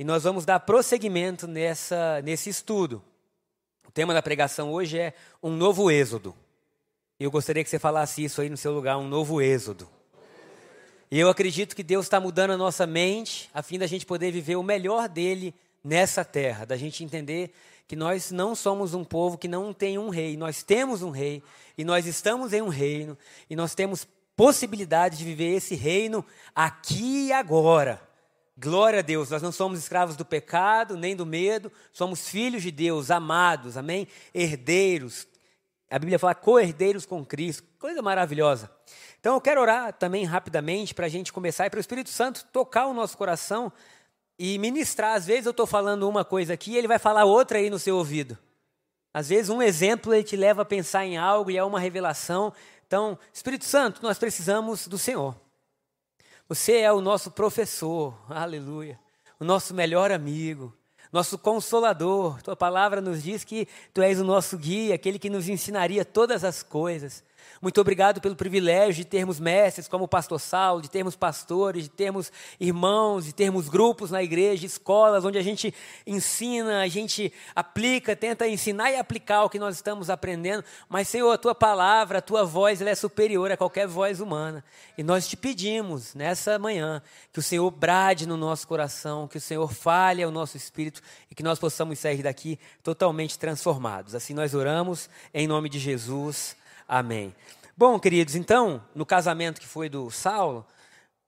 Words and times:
E 0.00 0.04
nós 0.04 0.22
vamos 0.22 0.46
dar 0.46 0.58
prosseguimento 0.60 1.46
nessa, 1.46 2.22
nesse 2.22 2.48
estudo. 2.48 3.04
O 3.86 3.92
tema 3.92 4.14
da 4.14 4.22
pregação 4.22 4.72
hoje 4.72 4.98
é 4.98 5.12
um 5.42 5.50
novo 5.50 5.90
êxodo. 5.90 6.34
Eu 7.18 7.30
gostaria 7.30 7.62
que 7.62 7.68
você 7.68 7.78
falasse 7.78 8.24
isso 8.24 8.40
aí 8.40 8.48
no 8.48 8.56
seu 8.56 8.72
lugar, 8.72 8.96
um 8.96 9.06
novo 9.06 9.42
êxodo. 9.42 9.86
E 11.10 11.20
eu 11.20 11.28
acredito 11.28 11.76
que 11.76 11.82
Deus 11.82 12.06
está 12.06 12.18
mudando 12.18 12.52
a 12.52 12.56
nossa 12.56 12.86
mente, 12.86 13.50
a 13.52 13.62
fim 13.62 13.78
da 13.78 13.86
gente 13.86 14.06
poder 14.06 14.32
viver 14.32 14.56
o 14.56 14.62
melhor 14.62 15.06
dele 15.06 15.54
nessa 15.84 16.24
terra, 16.24 16.64
da 16.64 16.78
gente 16.78 17.04
entender 17.04 17.52
que 17.86 17.94
nós 17.94 18.30
não 18.30 18.54
somos 18.54 18.94
um 18.94 19.04
povo 19.04 19.36
que 19.36 19.48
não 19.48 19.70
tem 19.70 19.98
um 19.98 20.08
rei, 20.08 20.34
nós 20.34 20.62
temos 20.62 21.02
um 21.02 21.10
rei, 21.10 21.42
e 21.76 21.84
nós 21.84 22.06
estamos 22.06 22.54
em 22.54 22.62
um 22.62 22.68
reino, 22.68 23.18
e 23.50 23.54
nós 23.54 23.74
temos 23.74 24.08
possibilidade 24.34 25.18
de 25.18 25.24
viver 25.26 25.56
esse 25.56 25.74
reino 25.74 26.24
aqui 26.54 27.26
e 27.26 27.32
agora. 27.34 28.08
Glória 28.62 28.98
a 28.98 29.02
Deus, 29.02 29.30
nós 29.30 29.40
não 29.40 29.50
somos 29.50 29.78
escravos 29.78 30.16
do 30.16 30.24
pecado, 30.24 30.94
nem 30.94 31.16
do 31.16 31.24
medo, 31.24 31.72
somos 31.94 32.28
filhos 32.28 32.62
de 32.62 32.70
Deus, 32.70 33.10
amados, 33.10 33.74
amém? 33.74 34.06
Herdeiros. 34.34 35.26
A 35.90 35.98
Bíblia 35.98 36.18
fala 36.18 36.34
co-herdeiros 36.34 37.06
com 37.06 37.24
Cristo, 37.24 37.66
coisa 37.78 38.02
maravilhosa. 38.02 38.70
Então 39.18 39.32
eu 39.32 39.40
quero 39.40 39.62
orar 39.62 39.94
também 39.94 40.26
rapidamente 40.26 40.94
para 40.94 41.06
a 41.06 41.08
gente 41.08 41.32
começar 41.32 41.64
e 41.64 41.70
para 41.70 41.78
o 41.78 41.80
Espírito 41.80 42.10
Santo 42.10 42.44
tocar 42.52 42.86
o 42.86 42.92
nosso 42.92 43.16
coração 43.16 43.72
e 44.38 44.58
ministrar. 44.58 45.16
Às 45.16 45.24
vezes 45.24 45.46
eu 45.46 45.52
estou 45.52 45.66
falando 45.66 46.06
uma 46.06 46.22
coisa 46.22 46.52
aqui 46.52 46.72
e 46.72 46.76
ele 46.76 46.86
vai 46.86 46.98
falar 46.98 47.24
outra 47.24 47.56
aí 47.56 47.70
no 47.70 47.78
seu 47.78 47.96
ouvido. 47.96 48.36
Às 49.14 49.30
vezes 49.30 49.48
um 49.48 49.62
exemplo 49.62 50.12
ele 50.12 50.22
te 50.22 50.36
leva 50.36 50.60
a 50.60 50.66
pensar 50.66 51.06
em 51.06 51.16
algo 51.16 51.50
e 51.50 51.56
é 51.56 51.64
uma 51.64 51.80
revelação. 51.80 52.52
Então, 52.86 53.18
Espírito 53.32 53.64
Santo, 53.64 54.02
nós 54.02 54.18
precisamos 54.18 54.86
do 54.86 54.98
Senhor. 54.98 55.34
Você 56.50 56.78
é 56.78 56.92
o 56.92 57.00
nosso 57.00 57.30
professor, 57.30 58.12
aleluia, 58.28 58.98
o 59.38 59.44
nosso 59.44 59.72
melhor 59.72 60.10
amigo, 60.10 60.76
nosso 61.12 61.38
consolador. 61.38 62.42
Tua 62.42 62.56
palavra 62.56 63.00
nos 63.00 63.22
diz 63.22 63.44
que 63.44 63.68
tu 63.94 64.02
és 64.02 64.18
o 64.18 64.24
nosso 64.24 64.58
guia, 64.58 64.96
aquele 64.96 65.16
que 65.16 65.30
nos 65.30 65.48
ensinaria 65.48 66.04
todas 66.04 66.42
as 66.42 66.60
coisas. 66.60 67.22
Muito 67.60 67.80
obrigado 67.80 68.20
pelo 68.20 68.34
privilégio 68.34 69.04
de 69.04 69.04
termos 69.04 69.38
mestres 69.38 69.86
como 69.86 70.04
o 70.04 70.08
pastor 70.08 70.40
Saulo, 70.40 70.80
de 70.80 70.90
termos 70.90 71.14
pastores, 71.14 71.84
de 71.84 71.90
termos 71.90 72.32
irmãos, 72.58 73.26
de 73.26 73.34
termos 73.34 73.68
grupos 73.68 74.10
na 74.10 74.22
igreja, 74.22 74.64
escolas 74.64 75.24
onde 75.24 75.36
a 75.36 75.42
gente 75.42 75.74
ensina, 76.06 76.80
a 76.80 76.88
gente 76.88 77.32
aplica, 77.54 78.16
tenta 78.16 78.48
ensinar 78.48 78.90
e 78.90 78.96
aplicar 78.96 79.44
o 79.44 79.50
que 79.50 79.58
nós 79.58 79.76
estamos 79.76 80.08
aprendendo. 80.08 80.64
Mas, 80.88 81.08
Senhor, 81.08 81.30
a 81.30 81.38
tua 81.38 81.54
palavra, 81.54 82.18
a 82.18 82.22
tua 82.22 82.44
voz, 82.44 82.80
ela 82.80 82.90
é 82.90 82.94
superior 82.94 83.52
a 83.52 83.56
qualquer 83.56 83.86
voz 83.86 84.20
humana. 84.20 84.64
E 84.96 85.02
nós 85.02 85.28
te 85.28 85.36
pedimos 85.36 86.14
nessa 86.14 86.58
manhã 86.58 87.02
que 87.32 87.38
o 87.38 87.42
Senhor 87.42 87.70
brade 87.70 88.26
no 88.26 88.36
nosso 88.36 88.66
coração, 88.66 89.28
que 89.28 89.38
o 89.38 89.40
Senhor 89.40 89.72
fale 89.72 90.22
ao 90.22 90.30
nosso 90.30 90.56
espírito 90.56 91.02
e 91.30 91.34
que 91.34 91.42
nós 91.42 91.58
possamos 91.58 91.98
sair 91.98 92.22
daqui 92.22 92.58
totalmente 92.82 93.38
transformados. 93.38 94.14
Assim 94.14 94.34
nós 94.34 94.54
oramos 94.54 95.08
em 95.32 95.46
nome 95.46 95.68
de 95.68 95.78
Jesus. 95.78 96.59
Amém. 96.92 97.32
Bom, 97.76 98.00
queridos, 98.00 98.34
então, 98.34 98.84
no 98.96 99.06
casamento 99.06 99.60
que 99.60 99.66
foi 99.68 99.88
do 99.88 100.10
Saulo, 100.10 100.66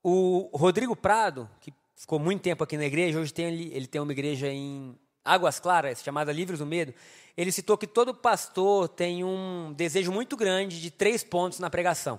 o 0.03 0.50
Rodrigo 0.53 0.97
Prado, 0.97 1.49
que 1.61 1.73
ficou 1.95 2.19
muito 2.19 2.43
tempo 2.43 2.65
aqui 2.65 2.77
na 2.77 2.84
igreja, 2.84 3.21
hoje 3.21 3.33
tem, 3.33 3.73
ele 3.73 3.87
tem 3.87 4.00
uma 4.00 4.11
igreja 4.11 4.49
em 4.49 4.99
Águas 5.25 5.61
Claras, 5.61 6.03
chamada 6.03 6.33
Livres 6.33 6.59
do 6.59 6.67
Medo, 6.67 6.93
ele 7.37 7.53
citou 7.53 7.78
que 7.78 7.87
todo 7.87 8.12
pastor 8.12 8.89
tem 8.89 9.23
um 9.23 9.73
desejo 9.73 10.11
muito 10.11 10.37
grande 10.37 10.81
de 10.81 10.91
três 10.91 11.23
pontos 11.23 11.61
na 11.61 11.71
pregação. 11.71 12.19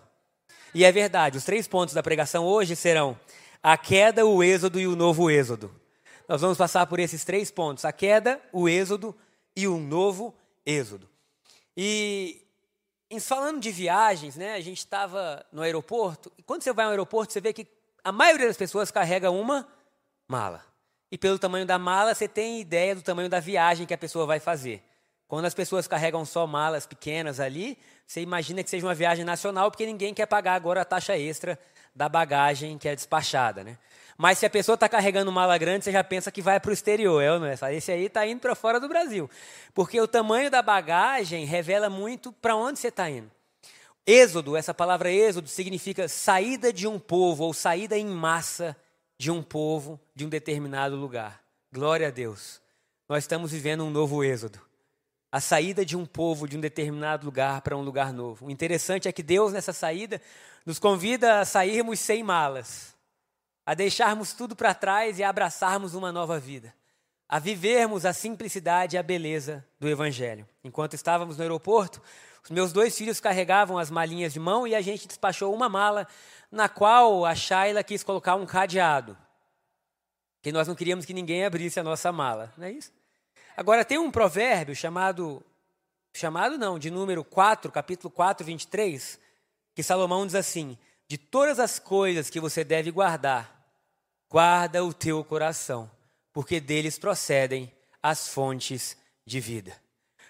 E 0.73 0.85
é 0.85 0.91
verdade, 0.93 1.37
os 1.37 1.43
três 1.43 1.67
pontos 1.67 1.93
da 1.93 2.01
pregação 2.01 2.45
hoje 2.45 2.77
serão 2.77 3.19
a 3.61 3.77
queda, 3.77 4.25
o 4.25 4.41
êxodo 4.41 4.79
e 4.79 4.87
o 4.87 4.95
novo 4.95 5.29
êxodo. 5.29 5.69
Nós 6.29 6.39
vamos 6.39 6.57
passar 6.57 6.87
por 6.87 6.97
esses 6.97 7.25
três 7.25 7.51
pontos: 7.51 7.83
a 7.83 7.91
queda, 7.91 8.41
o 8.53 8.69
êxodo 8.69 9.13
e 9.53 9.67
o 9.67 9.77
novo 9.77 10.33
êxodo. 10.65 11.09
E 11.75 12.42
em 13.13 13.19
falando 13.19 13.59
de 13.59 13.71
viagens, 13.71 14.35
né, 14.35 14.55
a 14.55 14.61
gente 14.61 14.79
estava 14.79 15.45
no 15.51 15.61
aeroporto, 15.61 16.31
e 16.37 16.41
quando 16.41 16.63
você 16.63 16.73
vai 16.73 16.85
ao 16.85 16.91
aeroporto, 16.91 17.31
você 17.31 17.39
vê 17.39 17.53
que 17.53 17.67
a 18.03 18.11
maioria 18.11 18.47
das 18.47 18.57
pessoas 18.57 18.89
carrega 18.89 19.29
uma 19.29 19.67
mala. 20.27 20.65
E 21.11 21.17
pelo 21.17 21.37
tamanho 21.37 21.65
da 21.65 21.77
mala, 21.77 22.15
você 22.15 22.27
tem 22.27 22.59
ideia 22.59 22.95
do 22.95 23.03
tamanho 23.03 23.29
da 23.29 23.39
viagem 23.39 23.85
que 23.85 23.93
a 23.93 23.97
pessoa 23.97 24.25
vai 24.25 24.39
fazer. 24.39 24.83
Quando 25.27 25.45
as 25.45 25.53
pessoas 25.53 25.87
carregam 25.87 26.25
só 26.25 26.47
malas 26.47 26.87
pequenas 26.87 27.39
ali, 27.39 27.77
você 28.05 28.21
imagina 28.21 28.63
que 28.63 28.69
seja 28.69 28.85
uma 28.85 28.95
viagem 28.95 29.23
nacional, 29.23 29.69
porque 29.69 29.85
ninguém 29.85 30.13
quer 30.13 30.25
pagar 30.25 30.55
agora 30.55 30.81
a 30.81 30.85
taxa 30.85 31.17
extra 31.17 31.57
da 31.95 32.09
bagagem 32.09 32.77
que 32.77 32.87
é 32.87 32.95
despachada, 32.95 33.63
né? 33.63 33.77
Mas 34.17 34.37
se 34.37 34.45
a 34.45 34.49
pessoa 34.49 34.75
está 34.75 34.87
carregando 34.87 35.31
mala 35.31 35.57
grande, 35.57 35.85
você 35.85 35.91
já 35.91 36.03
pensa 36.03 36.31
que 36.31 36.41
vai 36.41 36.59
para 36.59 36.69
o 36.69 36.73
exterior, 36.73 37.21
é 37.21 37.39
não 37.39 37.45
é? 37.45 37.75
Esse 37.75 37.91
aí 37.91 38.05
está 38.05 38.25
indo 38.25 38.39
para 38.39 38.55
fora 38.55 38.79
do 38.79 38.87
Brasil. 38.87 39.29
Porque 39.73 39.99
o 39.99 40.07
tamanho 40.07 40.51
da 40.51 40.61
bagagem 40.61 41.45
revela 41.45 41.89
muito 41.89 42.31
para 42.31 42.55
onde 42.55 42.79
você 42.79 42.89
está 42.89 43.09
indo. 43.09 43.29
Êxodo, 44.05 44.55
essa 44.55 44.73
palavra 44.73 45.11
êxodo, 45.11 45.47
significa 45.47 46.07
saída 46.07 46.71
de 46.71 46.87
um 46.87 46.99
povo 46.99 47.45
ou 47.45 47.53
saída 47.53 47.97
em 47.97 48.05
massa 48.05 48.75
de 49.17 49.31
um 49.31 49.41
povo 49.41 49.99
de 50.13 50.25
um 50.25 50.29
determinado 50.29 50.95
lugar. 50.95 51.41
Glória 51.71 52.09
a 52.09 52.11
Deus. 52.11 52.61
Nós 53.07 53.23
estamos 53.23 53.51
vivendo 53.51 53.83
um 53.83 53.89
novo 53.89 54.23
êxodo. 54.23 54.59
A 55.31 55.39
saída 55.39 55.83
de 55.83 55.97
um 55.97 56.05
povo 56.05 56.47
de 56.47 56.55
um 56.55 56.61
determinado 56.61 57.25
lugar 57.25 57.61
para 57.61 57.75
um 57.75 57.81
lugar 57.81 58.13
novo. 58.13 58.45
O 58.45 58.51
interessante 58.51 59.07
é 59.07 59.11
que 59.11 59.23
Deus, 59.23 59.51
nessa 59.51 59.73
saída, 59.73 60.21
nos 60.65 60.77
convida 60.77 61.39
a 61.39 61.45
sairmos 61.45 61.99
sem 61.99 62.21
malas 62.21 62.92
a 63.65 63.73
deixarmos 63.73 64.33
tudo 64.33 64.55
para 64.55 64.73
trás 64.73 65.19
e 65.19 65.23
a 65.23 65.29
abraçarmos 65.29 65.93
uma 65.93 66.11
nova 66.11 66.39
vida, 66.39 66.73
a 67.27 67.39
vivermos 67.39 68.05
a 68.05 68.13
simplicidade 68.13 68.95
e 68.95 68.99
a 68.99 69.03
beleza 69.03 69.65
do 69.79 69.87
Evangelho. 69.87 70.47
Enquanto 70.63 70.93
estávamos 70.93 71.37
no 71.37 71.43
aeroporto, 71.43 72.01
os 72.43 72.49
meus 72.49 72.73
dois 72.73 72.97
filhos 72.97 73.19
carregavam 73.19 73.77
as 73.77 73.89
malinhas 73.89 74.33
de 74.33 74.39
mão 74.39 74.67
e 74.67 74.75
a 74.75 74.81
gente 74.81 75.07
despachou 75.07 75.53
uma 75.53 75.69
mala 75.69 76.07
na 76.51 76.67
qual 76.67 77.25
a 77.25 77.33
Shayla 77.33 77.83
quis 77.83 78.03
colocar 78.03 78.35
um 78.35 78.45
cadeado, 78.45 79.17
que 80.41 80.51
nós 80.51 80.67
não 80.67 80.75
queríamos 80.75 81.05
que 81.05 81.13
ninguém 81.13 81.45
abrisse 81.45 81.79
a 81.79 81.83
nossa 81.83 82.11
mala, 82.11 82.53
não 82.57 82.67
é 82.67 82.71
isso? 82.71 82.91
Agora 83.55 83.85
tem 83.85 83.97
um 83.97 84.11
provérbio 84.11 84.75
chamado 84.75 85.43
chamado 86.15 86.57
não, 86.57 86.77
de 86.77 86.91
número 86.91 87.23
4, 87.23 87.71
capítulo 87.71 88.11
4, 88.11 88.45
23, 88.45 89.19
que 89.73 89.81
Salomão 89.81 90.25
diz 90.25 90.35
assim: 90.35 90.77
de 91.07 91.17
todas 91.17 91.59
as 91.59 91.79
coisas 91.79 92.29
que 92.29 92.39
você 92.39 92.63
deve 92.63 92.91
guardar, 92.91 93.67
guarda 94.29 94.83
o 94.83 94.93
teu 94.93 95.23
coração, 95.23 95.89
porque 96.31 96.59
deles 96.59 96.97
procedem 96.97 97.71
as 98.01 98.27
fontes 98.27 98.97
de 99.25 99.39
vida. 99.39 99.79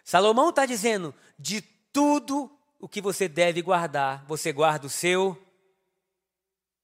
Salomão 0.04 0.50
está 0.50 0.66
dizendo: 0.66 1.14
de 1.40 1.62
tudo 1.62 2.52
o 2.80 2.90
que 2.90 3.02
você 3.02 3.28
deve 3.28 3.62
guardar, 3.62 4.26
você 4.28 4.52
guarda 4.52 4.88
o 4.88 4.90
seu. 4.90 5.42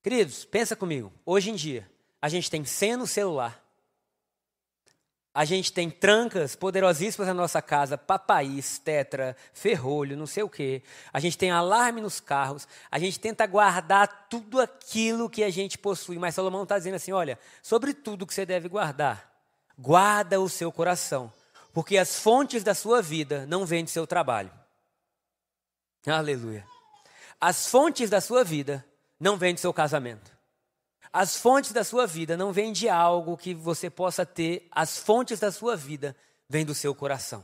Queridos, 0.01 0.45
pensa 0.45 0.75
comigo. 0.75 1.11
Hoje 1.25 1.49
em 1.49 1.55
dia, 1.55 1.89
a 2.21 2.29
gente 2.29 2.49
tem 2.49 2.63
senha 2.63 2.95
no 2.95 3.05
celular, 3.05 3.58
a 5.33 5.45
gente 5.45 5.71
tem 5.71 5.89
trancas 5.89 6.55
poderosíssimas 6.55 7.27
na 7.27 7.33
nossa 7.33 7.61
casa, 7.61 7.97
papaís, 7.97 8.79
tetra, 8.79 9.37
ferrolho, 9.53 10.17
não 10.17 10.25
sei 10.25 10.41
o 10.41 10.49
quê. 10.49 10.81
A 11.13 11.19
gente 11.19 11.37
tem 11.37 11.51
alarme 11.51 12.01
nos 12.01 12.19
carros. 12.19 12.67
A 12.89 12.97
gente 12.97 13.19
tenta 13.19 13.45
guardar 13.45 14.27
tudo 14.27 14.59
aquilo 14.59 15.29
que 15.29 15.43
a 15.43 15.49
gente 15.49 15.77
possui. 15.77 16.17
Mas 16.17 16.33
Salomão 16.33 16.63
está 16.63 16.77
dizendo 16.77 16.95
assim: 16.95 17.11
olha, 17.11 17.37
sobre 17.61 17.93
tudo 17.93 18.25
que 18.25 18.33
você 18.33 18.45
deve 18.45 18.67
guardar, 18.67 19.31
guarda 19.77 20.41
o 20.41 20.49
seu 20.49 20.71
coração, 20.71 21.31
porque 21.73 21.97
as 21.97 22.19
fontes 22.19 22.63
da 22.63 22.73
sua 22.73 23.01
vida 23.01 23.45
não 23.45 23.65
vêm 23.65 23.83
do 23.83 23.89
seu 23.89 24.07
trabalho. 24.07 24.51
Aleluia. 26.07 26.65
As 27.39 27.67
fontes 27.67 28.09
da 28.09 28.19
sua 28.19 28.43
vida 28.43 28.83
não 29.19 29.37
vêm 29.37 29.53
do 29.53 29.59
seu 29.59 29.71
casamento. 29.71 30.38
As 31.11 31.37
fontes 31.37 31.71
da 31.71 31.83
sua 31.83 32.05
vida 32.05 32.37
não 32.37 32.51
vêm 32.51 32.71
de 32.71 32.87
algo 32.87 33.35
que 33.35 33.53
você 33.53 33.89
possa 33.89 34.25
ter, 34.25 34.67
as 34.71 34.97
fontes 34.97 35.39
da 35.39 35.51
sua 35.51 35.75
vida 35.75 36.15
vêm 36.47 36.63
do 36.63 36.75
seu 36.75 36.93
coração. 36.93 37.43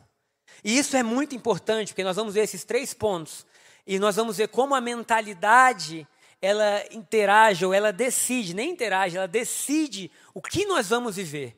E 0.63 0.77
isso 0.77 0.95
é 0.95 1.03
muito 1.03 1.35
importante, 1.35 1.89
porque 1.89 2.03
nós 2.03 2.15
vamos 2.15 2.33
ver 2.33 2.41
esses 2.41 2.63
três 2.63 2.93
pontos 2.93 3.45
e 3.85 3.99
nós 3.99 4.15
vamos 4.15 4.37
ver 4.37 4.47
como 4.47 4.75
a 4.75 4.81
mentalidade 4.81 6.07
ela 6.41 6.83
interage 6.91 7.65
ou 7.65 7.73
ela 7.73 7.91
decide, 7.91 8.53
nem 8.53 8.71
interage, 8.71 9.17
ela 9.17 9.27
decide 9.27 10.11
o 10.33 10.41
que 10.41 10.65
nós 10.65 10.89
vamos 10.89 11.15
viver 11.15 11.55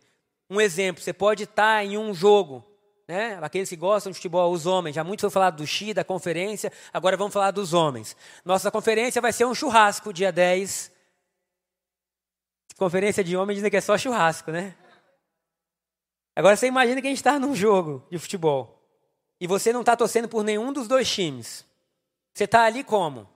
Um 0.50 0.62
exemplo, 0.62 1.03
você 1.03 1.12
pode 1.12 1.44
estar 1.44 1.83
em 1.83 1.98
um 1.98 2.13
jogo, 2.13 2.65
né? 3.06 3.38
Aqueles 3.42 3.68
que 3.68 3.75
gostam 3.75 4.12
de 4.12 4.18
futebol, 4.18 4.51
os 4.51 4.65
homens. 4.65 4.95
Já 4.95 5.03
muito 5.03 5.21
foi 5.21 5.30
falado 5.30 5.57
do 5.57 5.68
Xi, 5.68 5.94
da 5.94 6.06
conferência, 6.06 6.71
agora 6.94 7.18
vamos 7.18 7.33
falar 7.33 7.51
dos 7.51 7.74
homens. 7.74 8.15
Nossa 8.45 8.71
conferência 8.71 9.21
vai 9.21 9.33
ser 9.33 9.45
um 9.45 9.53
churrasco, 9.53 10.13
dia 10.13 10.31
10. 10.31 10.96
Conferência 12.77 13.24
de 13.24 13.35
homens 13.35 13.56
dizem 13.56 13.71
que 13.71 13.77
é 13.77 13.81
só 13.81 13.97
churrasco, 13.97 14.51
né? 14.51 14.77
Agora 16.35 16.56
você 16.56 16.68
imagina 16.68 17.01
que 17.01 17.07
a 17.07 17.09
gente 17.09 17.18
está 17.18 17.39
num 17.39 17.56
jogo 17.56 18.07
de 18.12 18.19
futebol 18.19 18.88
e 19.41 19.47
você 19.47 19.74
não 19.74 19.79
está 19.81 19.97
torcendo 19.97 20.29
por 20.29 20.44
nenhum 20.44 20.71
dos 20.71 20.88
dois 20.88 21.09
times. 21.09 21.65
Você 22.33 22.44
está 22.44 22.65
ali 22.65 22.83
como? 22.83 23.27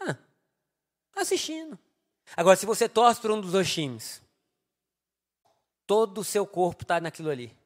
Ah, 0.00 0.16
assistindo. 1.16 1.76
Agora, 2.36 2.56
se 2.56 2.64
você 2.64 2.88
torce 2.88 3.20
por 3.20 3.32
um 3.32 3.40
dos 3.40 3.50
dois 3.50 3.72
times, 3.72 4.22
todo 5.84 6.18
o 6.18 6.24
seu 6.24 6.46
corpo 6.46 6.84
está 6.84 7.00
naquilo 7.00 7.30
ali. 7.30 7.56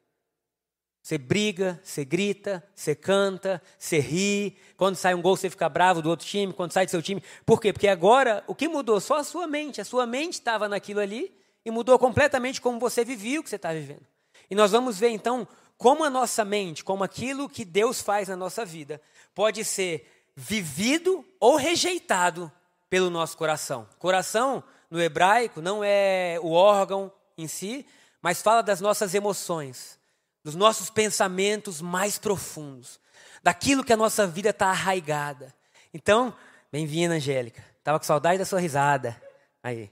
Você 1.01 1.17
briga, 1.17 1.79
você 1.83 2.05
grita, 2.05 2.63
você 2.75 2.93
canta, 2.93 3.61
você 3.77 3.99
ri. 3.99 4.55
Quando 4.77 4.95
sai 4.95 5.15
um 5.15 5.21
gol, 5.21 5.35
você 5.35 5.49
fica 5.49 5.67
bravo 5.67 6.01
do 6.01 6.09
outro 6.09 6.25
time. 6.25 6.53
Quando 6.53 6.71
sai 6.71 6.85
do 6.85 6.91
seu 6.91 7.01
time. 7.01 7.23
Por 7.45 7.59
quê? 7.59 7.73
Porque 7.73 7.87
agora 7.87 8.43
o 8.47 8.53
que 8.53 8.67
mudou? 8.67 8.99
Só 8.99 9.17
a 9.17 9.23
sua 9.23 9.47
mente. 9.47 9.81
A 9.81 9.85
sua 9.85 10.05
mente 10.05 10.33
estava 10.33 10.69
naquilo 10.69 10.99
ali 10.99 11.35
e 11.65 11.71
mudou 11.71 11.97
completamente 11.97 12.61
como 12.61 12.79
você 12.79 13.03
vivia 13.03 13.39
o 13.39 13.43
que 13.43 13.49
você 13.49 13.55
está 13.55 13.73
vivendo. 13.73 14.05
E 14.49 14.55
nós 14.55 14.71
vamos 14.71 14.99
ver 14.99 15.09
então 15.09 15.47
como 15.77 16.03
a 16.03 16.09
nossa 16.09 16.45
mente, 16.45 16.83
como 16.83 17.03
aquilo 17.03 17.49
que 17.49 17.65
Deus 17.65 18.01
faz 18.01 18.27
na 18.27 18.35
nossa 18.35 18.63
vida, 18.63 19.01
pode 19.33 19.65
ser 19.65 20.05
vivido 20.35 21.25
ou 21.39 21.55
rejeitado 21.55 22.51
pelo 22.89 23.09
nosso 23.09 23.35
coração. 23.37 23.87
Coração, 23.97 24.63
no 24.89 25.01
hebraico, 25.01 25.61
não 25.61 25.83
é 25.83 26.37
o 26.41 26.51
órgão 26.51 27.11
em 27.37 27.47
si, 27.47 27.85
mas 28.21 28.41
fala 28.41 28.61
das 28.61 28.81
nossas 28.81 29.15
emoções, 29.15 29.97
dos 30.43 30.55
nossos 30.55 30.89
pensamentos 30.89 31.81
mais 31.81 32.17
profundos, 32.17 32.99
daquilo 33.43 33.83
que 33.83 33.93
a 33.93 33.97
nossa 33.97 34.25
vida 34.25 34.49
está 34.49 34.67
arraigada. 34.67 35.53
Então, 35.93 36.35
bem-vinda, 36.71 37.15
Angélica. 37.15 37.63
Estava 37.77 37.99
com 37.99 38.05
saudade 38.05 38.39
da 38.39 38.45
sua 38.45 38.59
risada. 38.59 39.19
Aí. 39.63 39.91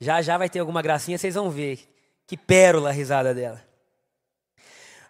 Já 0.00 0.20
já 0.20 0.36
vai 0.36 0.48
ter 0.48 0.58
alguma 0.58 0.82
gracinha, 0.82 1.16
vocês 1.18 1.34
vão 1.34 1.50
ver. 1.50 1.88
Que 2.26 2.36
pérola 2.36 2.90
a 2.90 2.92
risada 2.92 3.34
dela. 3.34 3.64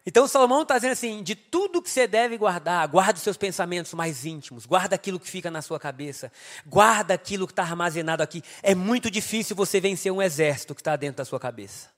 Então 0.04 0.28
Salomão 0.28 0.62
está 0.62 0.76
dizendo 0.76 0.92
assim: 0.92 1.22
de 1.22 1.34
tudo 1.34 1.82
que 1.82 1.90
você 1.90 2.06
deve 2.06 2.36
guardar, 2.36 2.86
guarda 2.86 3.14
os 3.14 3.22
seus 3.22 3.36
pensamentos 3.36 3.92
mais 3.94 4.24
íntimos, 4.24 4.64
guarda 4.64 4.94
aquilo 4.94 5.18
que 5.18 5.28
fica 5.28 5.50
na 5.50 5.60
sua 5.60 5.80
cabeça, 5.80 6.30
guarda 6.64 7.14
aquilo 7.14 7.46
que 7.46 7.52
está 7.52 7.64
armazenado 7.64 8.22
aqui. 8.22 8.42
É 8.62 8.74
muito 8.74 9.10
difícil 9.10 9.56
você 9.56 9.80
vencer 9.80 10.12
um 10.12 10.22
exército 10.22 10.74
que 10.74 10.80
está 10.80 10.94
dentro 10.94 11.16
da 11.16 11.24
sua 11.24 11.40
cabeça. 11.40 11.90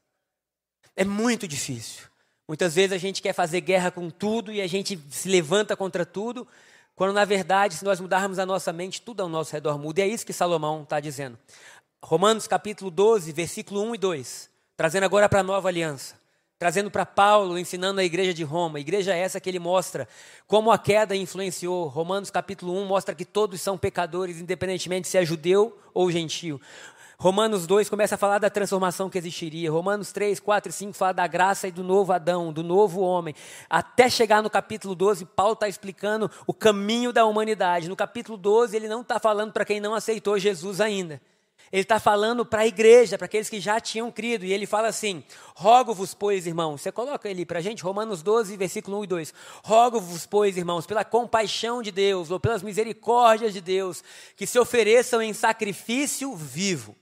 É 0.96 1.04
muito 1.04 1.46
difícil. 1.46 2.06
Muitas 2.48 2.74
vezes 2.74 2.92
a 2.92 2.98
gente 2.98 3.20
quer 3.20 3.34
fazer 3.34 3.60
guerra 3.60 3.90
com 3.90 4.08
tudo 4.08 4.50
e 4.50 4.62
a 4.62 4.66
gente 4.66 4.98
se 5.10 5.28
levanta 5.28 5.76
contra 5.76 6.06
tudo, 6.06 6.48
quando 6.96 7.12
na 7.12 7.24
verdade, 7.24 7.74
se 7.74 7.84
nós 7.84 8.00
mudarmos 8.00 8.38
a 8.38 8.46
nossa 8.46 8.72
mente, 8.72 9.02
tudo 9.02 9.20
ao 9.20 9.28
nosso 9.28 9.52
redor 9.52 9.78
muda. 9.78 10.00
E 10.00 10.04
é 10.04 10.06
isso 10.08 10.24
que 10.24 10.32
Salomão 10.32 10.82
está 10.82 10.98
dizendo. 10.98 11.38
Romanos 12.02 12.46
capítulo 12.46 12.90
12, 12.90 13.30
versículo 13.32 13.82
1 13.82 13.94
e 13.94 13.98
2, 13.98 14.50
trazendo 14.76 15.04
agora 15.04 15.28
para 15.28 15.40
a 15.40 15.44
nova 15.44 15.68
aliança 15.68 16.18
trazendo 16.58 16.90
para 16.90 17.06
Paulo, 17.06 17.56
ensinando 17.56 18.00
a 18.00 18.04
igreja 18.04 18.34
de 18.34 18.42
Roma. 18.42 18.80
Igreja 18.80 19.14
é 19.14 19.20
essa 19.20 19.40
que 19.40 19.48
ele 19.48 19.60
mostra 19.60 20.08
como 20.46 20.72
a 20.72 20.78
queda 20.78 21.14
influenciou. 21.14 21.86
Romanos 21.86 22.30
capítulo 22.30 22.76
1 22.82 22.84
mostra 22.84 23.14
que 23.14 23.24
todos 23.24 23.60
são 23.60 23.78
pecadores, 23.78 24.40
independentemente 24.40 25.06
se 25.06 25.16
é 25.16 25.24
judeu 25.24 25.78
ou 25.94 26.10
gentio. 26.10 26.60
Romanos 27.20 27.66
2 27.66 27.88
começa 27.88 28.14
a 28.14 28.18
falar 28.18 28.38
da 28.38 28.48
transformação 28.48 29.10
que 29.10 29.18
existiria. 29.18 29.72
Romanos 29.72 30.12
3, 30.12 30.38
4 30.38 30.70
e 30.70 30.72
5 30.72 30.92
fala 30.92 31.12
da 31.12 31.26
graça 31.26 31.66
e 31.66 31.72
do 31.72 31.82
novo 31.82 32.12
Adão, 32.12 32.52
do 32.52 32.62
novo 32.62 33.00
homem. 33.00 33.34
Até 33.68 34.08
chegar 34.08 34.40
no 34.40 34.48
capítulo 34.48 34.94
12, 34.94 35.24
Paulo 35.24 35.54
está 35.54 35.66
explicando 35.66 36.30
o 36.46 36.54
caminho 36.54 37.12
da 37.12 37.26
humanidade. 37.26 37.88
No 37.88 37.96
capítulo 37.96 38.38
12, 38.38 38.76
ele 38.76 38.86
não 38.86 39.00
está 39.00 39.18
falando 39.18 39.52
para 39.52 39.64
quem 39.64 39.80
não 39.80 39.94
aceitou 39.94 40.38
Jesus 40.38 40.80
ainda. 40.80 41.20
Ele 41.72 41.82
está 41.82 41.98
falando 41.98 42.46
para 42.46 42.60
a 42.60 42.66
igreja, 42.68 43.18
para 43.18 43.24
aqueles 43.24 43.48
que 43.48 43.58
já 43.58 43.80
tinham 43.80 44.12
crido, 44.12 44.44
e 44.44 44.52
ele 44.52 44.64
fala 44.64 44.86
assim: 44.86 45.24
Rogo-vos, 45.56 46.14
pois, 46.14 46.46
irmãos, 46.46 46.80
você 46.80 46.92
coloca 46.92 47.28
ele 47.28 47.44
para 47.44 47.58
a 47.58 47.62
gente, 47.62 47.82
Romanos 47.82 48.22
12, 48.22 48.56
versículo 48.56 48.96
1 49.00 49.02
e 49.04 49.06
2: 49.08 49.34
Rogo-vos, 49.64 50.24
pois, 50.24 50.56
irmãos, 50.56 50.86
pela 50.86 51.04
compaixão 51.04 51.82
de 51.82 51.90
Deus, 51.90 52.30
ou 52.30 52.38
pelas 52.38 52.62
misericórdias 52.62 53.52
de 53.52 53.60
Deus, 53.60 54.04
que 54.36 54.46
se 54.46 54.56
ofereçam 54.56 55.20
em 55.20 55.32
sacrifício 55.32 56.32
vivo. 56.36 56.94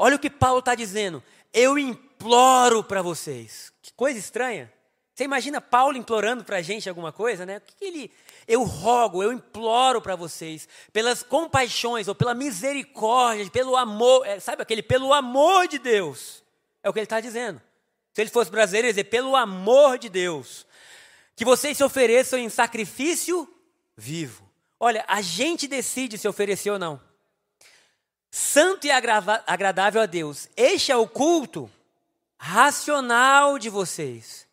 Olha 0.00 0.14
o 0.14 0.18
que 0.18 0.30
Paulo 0.30 0.60
está 0.60 0.76
dizendo: 0.76 1.22
Eu 1.52 1.76
imploro 1.76 2.84
para 2.84 3.02
vocês. 3.02 3.72
Que 3.82 3.92
coisa 3.92 4.18
estranha. 4.18 4.72
Você 5.12 5.24
imagina 5.24 5.60
Paulo 5.60 5.96
implorando 5.96 6.44
para 6.44 6.58
a 6.58 6.62
gente 6.62 6.88
alguma 6.88 7.10
coisa, 7.10 7.44
né? 7.44 7.56
O 7.56 7.60
que, 7.60 7.74
que 7.74 7.84
ele 7.84 8.12
eu 8.46 8.62
rogo, 8.62 9.22
eu 9.22 9.30
imploro 9.30 10.00
para 10.00 10.16
vocês, 10.16 10.66
pelas 10.90 11.22
compaixões 11.22 12.08
ou 12.08 12.14
pela 12.14 12.32
misericórdia, 12.32 13.50
pelo 13.50 13.76
amor, 13.76 14.26
é, 14.26 14.40
sabe 14.40 14.62
aquele, 14.62 14.82
pelo 14.82 15.12
amor 15.12 15.68
de 15.68 15.78
Deus. 15.78 16.42
É 16.82 16.88
o 16.88 16.92
que 16.92 17.00
ele 17.00 17.04
está 17.04 17.20
dizendo. 17.20 17.60
Se 18.14 18.22
ele 18.22 18.30
fosse 18.30 18.50
brasileiro, 18.50 18.86
ele 18.86 18.90
ia 18.90 19.02
dizer, 19.02 19.10
pelo 19.10 19.36
amor 19.36 19.98
de 19.98 20.08
Deus, 20.08 20.66
que 21.36 21.44
vocês 21.44 21.76
se 21.76 21.84
ofereçam 21.84 22.38
em 22.38 22.48
sacrifício 22.48 23.46
vivo. 23.94 24.48
Olha, 24.80 25.04
a 25.06 25.20
gente 25.20 25.66
decide 25.66 26.16
se 26.16 26.26
oferecer 26.26 26.70
ou 26.70 26.78
não. 26.78 27.07
Santo 28.30 28.86
e 28.86 28.90
agradável 28.90 30.02
a 30.02 30.06
Deus. 30.06 30.48
Este 30.56 30.92
é 30.92 30.96
o 30.96 31.08
culto 31.08 31.70
racional 32.38 33.58
de 33.58 33.70
vocês. 33.70 34.46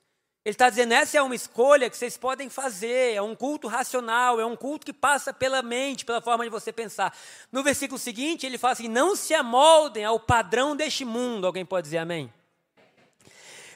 Ele 0.45 0.53
está 0.53 0.69
dizendo: 0.69 0.93
essa 0.93 1.17
é 1.17 1.21
uma 1.21 1.35
escolha 1.35 1.89
que 1.89 1.97
vocês 1.97 2.17
podem 2.17 2.49
fazer, 2.49 3.15
é 3.15 3.21
um 3.21 3.35
culto 3.35 3.67
racional, 3.67 4.39
é 4.39 4.45
um 4.45 4.55
culto 4.55 4.85
que 4.85 4.93
passa 4.93 5.33
pela 5.33 5.61
mente, 5.61 6.05
pela 6.05 6.21
forma 6.21 6.43
de 6.43 6.51
você 6.51 6.71
pensar. 6.71 7.17
No 7.51 7.63
versículo 7.63 7.97
seguinte, 7.97 8.45
ele 8.45 8.57
fala 8.57 8.73
assim: 8.73 8.87
não 8.87 9.15
se 9.15 9.33
amoldem 9.33 10.05
ao 10.05 10.19
padrão 10.19 10.75
deste 10.75 11.03
mundo. 11.03 11.47
Alguém 11.47 11.65
pode 11.65 11.85
dizer 11.85 11.97
amém? 11.97 12.31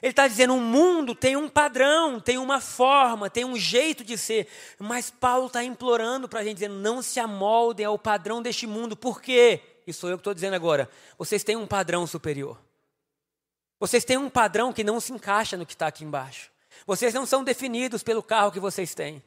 Ele 0.00 0.12
está 0.12 0.28
dizendo: 0.28 0.54
o 0.54 0.60
mundo 0.60 1.14
tem 1.14 1.36
um 1.36 1.48
padrão, 1.48 2.20
tem 2.20 2.38
uma 2.38 2.60
forma, 2.60 3.28
tem 3.28 3.44
um 3.44 3.56
jeito 3.56 4.04
de 4.04 4.16
ser. 4.16 4.46
Mas 4.78 5.10
Paulo 5.10 5.48
está 5.48 5.64
implorando 5.64 6.28
para 6.28 6.38
a 6.38 6.44
gente, 6.44 6.54
dizendo: 6.54 6.76
não 6.76 7.02
se 7.02 7.18
amoldem 7.18 7.84
ao 7.84 7.98
padrão 7.98 8.40
deste 8.40 8.66
mundo. 8.66 8.96
Por 8.96 9.20
quê? 9.20 9.60
Isso 9.90 10.00
sou 10.00 10.10
eu 10.10 10.16
que 10.16 10.20
estou 10.20 10.34
dizendo 10.34 10.54
agora. 10.54 10.88
Vocês 11.18 11.44
têm 11.44 11.56
um 11.56 11.66
padrão 11.66 12.06
superior. 12.06 12.58
Vocês 13.78 14.04
têm 14.04 14.16
um 14.16 14.28
padrão 14.30 14.72
que 14.72 14.84
não 14.84 15.00
se 15.00 15.12
encaixa 15.12 15.56
no 15.56 15.66
que 15.66 15.72
está 15.72 15.86
aqui 15.86 16.04
embaixo. 16.04 16.50
Vocês 16.86 17.14
não 17.14 17.26
são 17.26 17.42
definidos 17.42 18.02
pelo 18.02 18.22
carro 18.22 18.52
que 18.52 18.60
vocês 18.60 18.94
têm, 18.94 19.22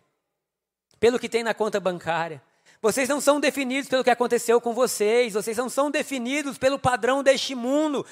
pelo 1.00 1.20
que 1.20 1.30
tem 1.30 1.44
na 1.44 1.54
conta 1.54 1.80
bancária. 1.80 2.42
Vocês 2.82 3.08
não 3.08 3.22
são 3.22 3.40
definidos 3.40 3.90
pelo 3.90 4.04
que 4.04 4.10
aconteceu 4.10 4.60
com 4.60 4.74
vocês, 4.74 5.34
vocês 5.34 5.58
não 5.58 5.70
são 5.70 5.90
definidos 5.90 6.58
pelo 6.58 6.78
padrão 6.78 7.24
deste 7.24 7.56
mundo, 7.56 8.06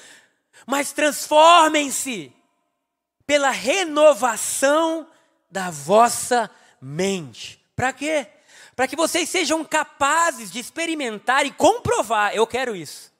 mas 0.66 0.92
transformem-se 0.92 2.32
pela 3.26 3.50
renovação 3.50 5.06
da 5.50 5.70
vossa 5.70 6.50
mente. 6.80 7.62
Para 7.76 7.92
quê? 7.92 8.26
Para 8.82 8.88
que 8.88 8.96
vocês 8.96 9.28
sejam 9.28 9.64
capazes 9.64 10.50
de 10.50 10.58
experimentar 10.58 11.46
e 11.46 11.52
comprovar. 11.52 12.34
Eu 12.34 12.44
quero 12.44 12.74
isso. 12.74 13.12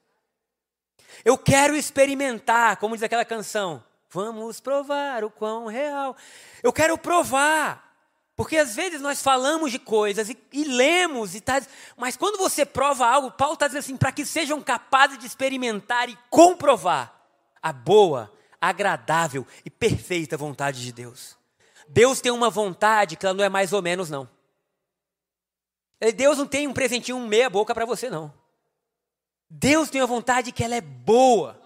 Eu 1.24 1.38
quero 1.38 1.76
experimentar, 1.76 2.78
como 2.78 2.96
diz 2.96 3.02
aquela 3.04 3.24
canção. 3.24 3.80
Vamos 4.10 4.58
provar 4.58 5.22
o 5.22 5.30
quão 5.30 5.66
real. 5.66 6.16
Eu 6.64 6.72
quero 6.72 6.98
provar. 6.98 7.94
Porque 8.34 8.56
às 8.56 8.74
vezes 8.74 9.00
nós 9.00 9.22
falamos 9.22 9.70
de 9.70 9.78
coisas 9.78 10.30
e, 10.30 10.38
e 10.52 10.64
lemos, 10.64 11.36
e 11.36 11.40
tá, 11.40 11.62
mas 11.96 12.16
quando 12.16 12.38
você 12.38 12.66
prova 12.66 13.06
algo, 13.06 13.30
Paulo 13.30 13.54
está 13.54 13.68
dizendo 13.68 13.82
assim: 13.84 13.96
para 13.96 14.10
que 14.10 14.26
sejam 14.26 14.60
capazes 14.60 15.16
de 15.16 15.28
experimentar 15.28 16.08
e 16.08 16.18
comprovar 16.28 17.14
a 17.62 17.72
boa, 17.72 18.32
agradável 18.60 19.46
e 19.64 19.70
perfeita 19.70 20.36
vontade 20.36 20.82
de 20.82 20.90
Deus. 20.90 21.36
Deus 21.86 22.20
tem 22.20 22.32
uma 22.32 22.50
vontade 22.50 23.14
que 23.14 23.24
ela 23.24 23.34
não 23.36 23.44
é 23.44 23.48
mais 23.48 23.72
ou 23.72 23.80
menos, 23.80 24.10
não. 24.10 24.28
Deus 26.10 26.38
não 26.38 26.46
tem 26.46 26.66
um 26.66 26.72
presentinho, 26.72 27.18
um 27.18 27.26
meia-boca 27.28 27.72
para 27.72 27.84
você, 27.84 28.10
não. 28.10 28.34
Deus 29.48 29.90
tem 29.90 30.00
uma 30.00 30.06
vontade 30.06 30.50
que 30.50 30.64
ela 30.64 30.74
é 30.74 30.80
boa, 30.80 31.60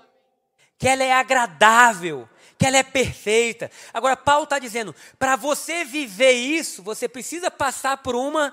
que 0.76 0.88
ela 0.88 1.04
é 1.04 1.12
agradável, 1.12 2.28
que 2.58 2.66
ela 2.66 2.76
é 2.76 2.82
perfeita. 2.82 3.70
Agora, 3.94 4.16
Paulo 4.16 4.44
está 4.44 4.58
dizendo: 4.58 4.94
para 5.18 5.36
você 5.36 5.84
viver 5.84 6.32
isso, 6.32 6.82
você 6.82 7.08
precisa 7.08 7.50
passar 7.50 7.98
por 7.98 8.14
uma 8.14 8.52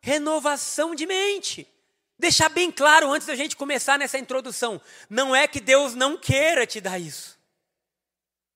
renovação 0.00 0.94
de 0.94 1.06
mente. 1.06 1.66
Deixar 2.18 2.48
bem 2.48 2.70
claro 2.70 3.10
antes 3.12 3.26
da 3.26 3.34
gente 3.34 3.56
começar 3.56 3.98
nessa 3.98 4.18
introdução: 4.18 4.80
não 5.08 5.34
é 5.34 5.48
que 5.48 5.60
Deus 5.60 5.94
não 5.94 6.16
queira 6.16 6.66
te 6.66 6.80
dar 6.80 6.98
isso, 6.98 7.38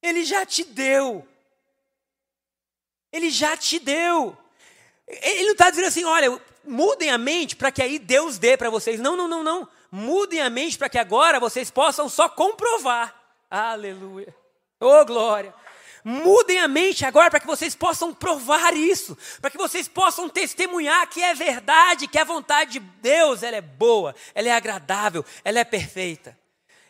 Ele 0.03 0.25
já 0.25 0.45
te 0.45 0.65
deu. 0.65 1.27
Ele 3.13 3.31
já 3.31 3.57
te 3.57 3.79
deu. 3.79 4.37
Ele 5.07 5.45
não 5.45 5.53
está 5.53 5.71
dizendo 5.71 5.89
assim, 5.89 6.05
olha, 6.05 6.39
mudem 6.69 7.11
a 7.11 7.19
mente 7.19 7.57
para 7.57 7.73
que 7.73 7.83
aí 7.83 7.99
Deus 7.99 8.39
dê 8.39 8.57
para 8.57 8.71
vocês. 8.71 9.01
Não, 9.01 9.17
não, 9.17 9.27
não, 9.27 9.43
não. 9.43 9.69
Mudem 9.91 10.41
a 10.41 10.51
mente 10.51 10.77
para 10.77 10.89
que 10.89 10.99
agora 10.99 11.41
vocês 11.41 11.71
possam 11.71 12.09
só 12.09 12.29
comprovar. 12.29 13.15
Aleluia. 13.51 14.35
Oh, 14.81 15.05
glória! 15.05 15.53
Mudem 16.05 16.61
a 16.61 16.69
mente 16.69 17.05
agora 17.05 17.31
para 17.31 17.41
que 17.41 17.47
vocês 17.47 17.75
possam 17.75 18.15
provar 18.15 18.75
isso, 18.75 19.19
para 19.41 19.51
que 19.51 19.59
vocês 19.59 19.89
possam 19.89 20.29
testemunhar 20.29 21.09
que 21.09 21.23
é 21.23 21.35
verdade, 21.35 22.07
que 22.07 22.19
a 22.19 22.25
vontade 22.25 22.73
de 22.73 22.81
Deus 22.81 23.43
ela 23.43 23.57
é 23.57 23.61
boa, 23.61 24.15
ela 24.35 24.49
é 24.49 24.53
agradável, 24.53 25.25
ela 25.45 25.59
é 25.59 25.65
perfeita. 25.65 26.39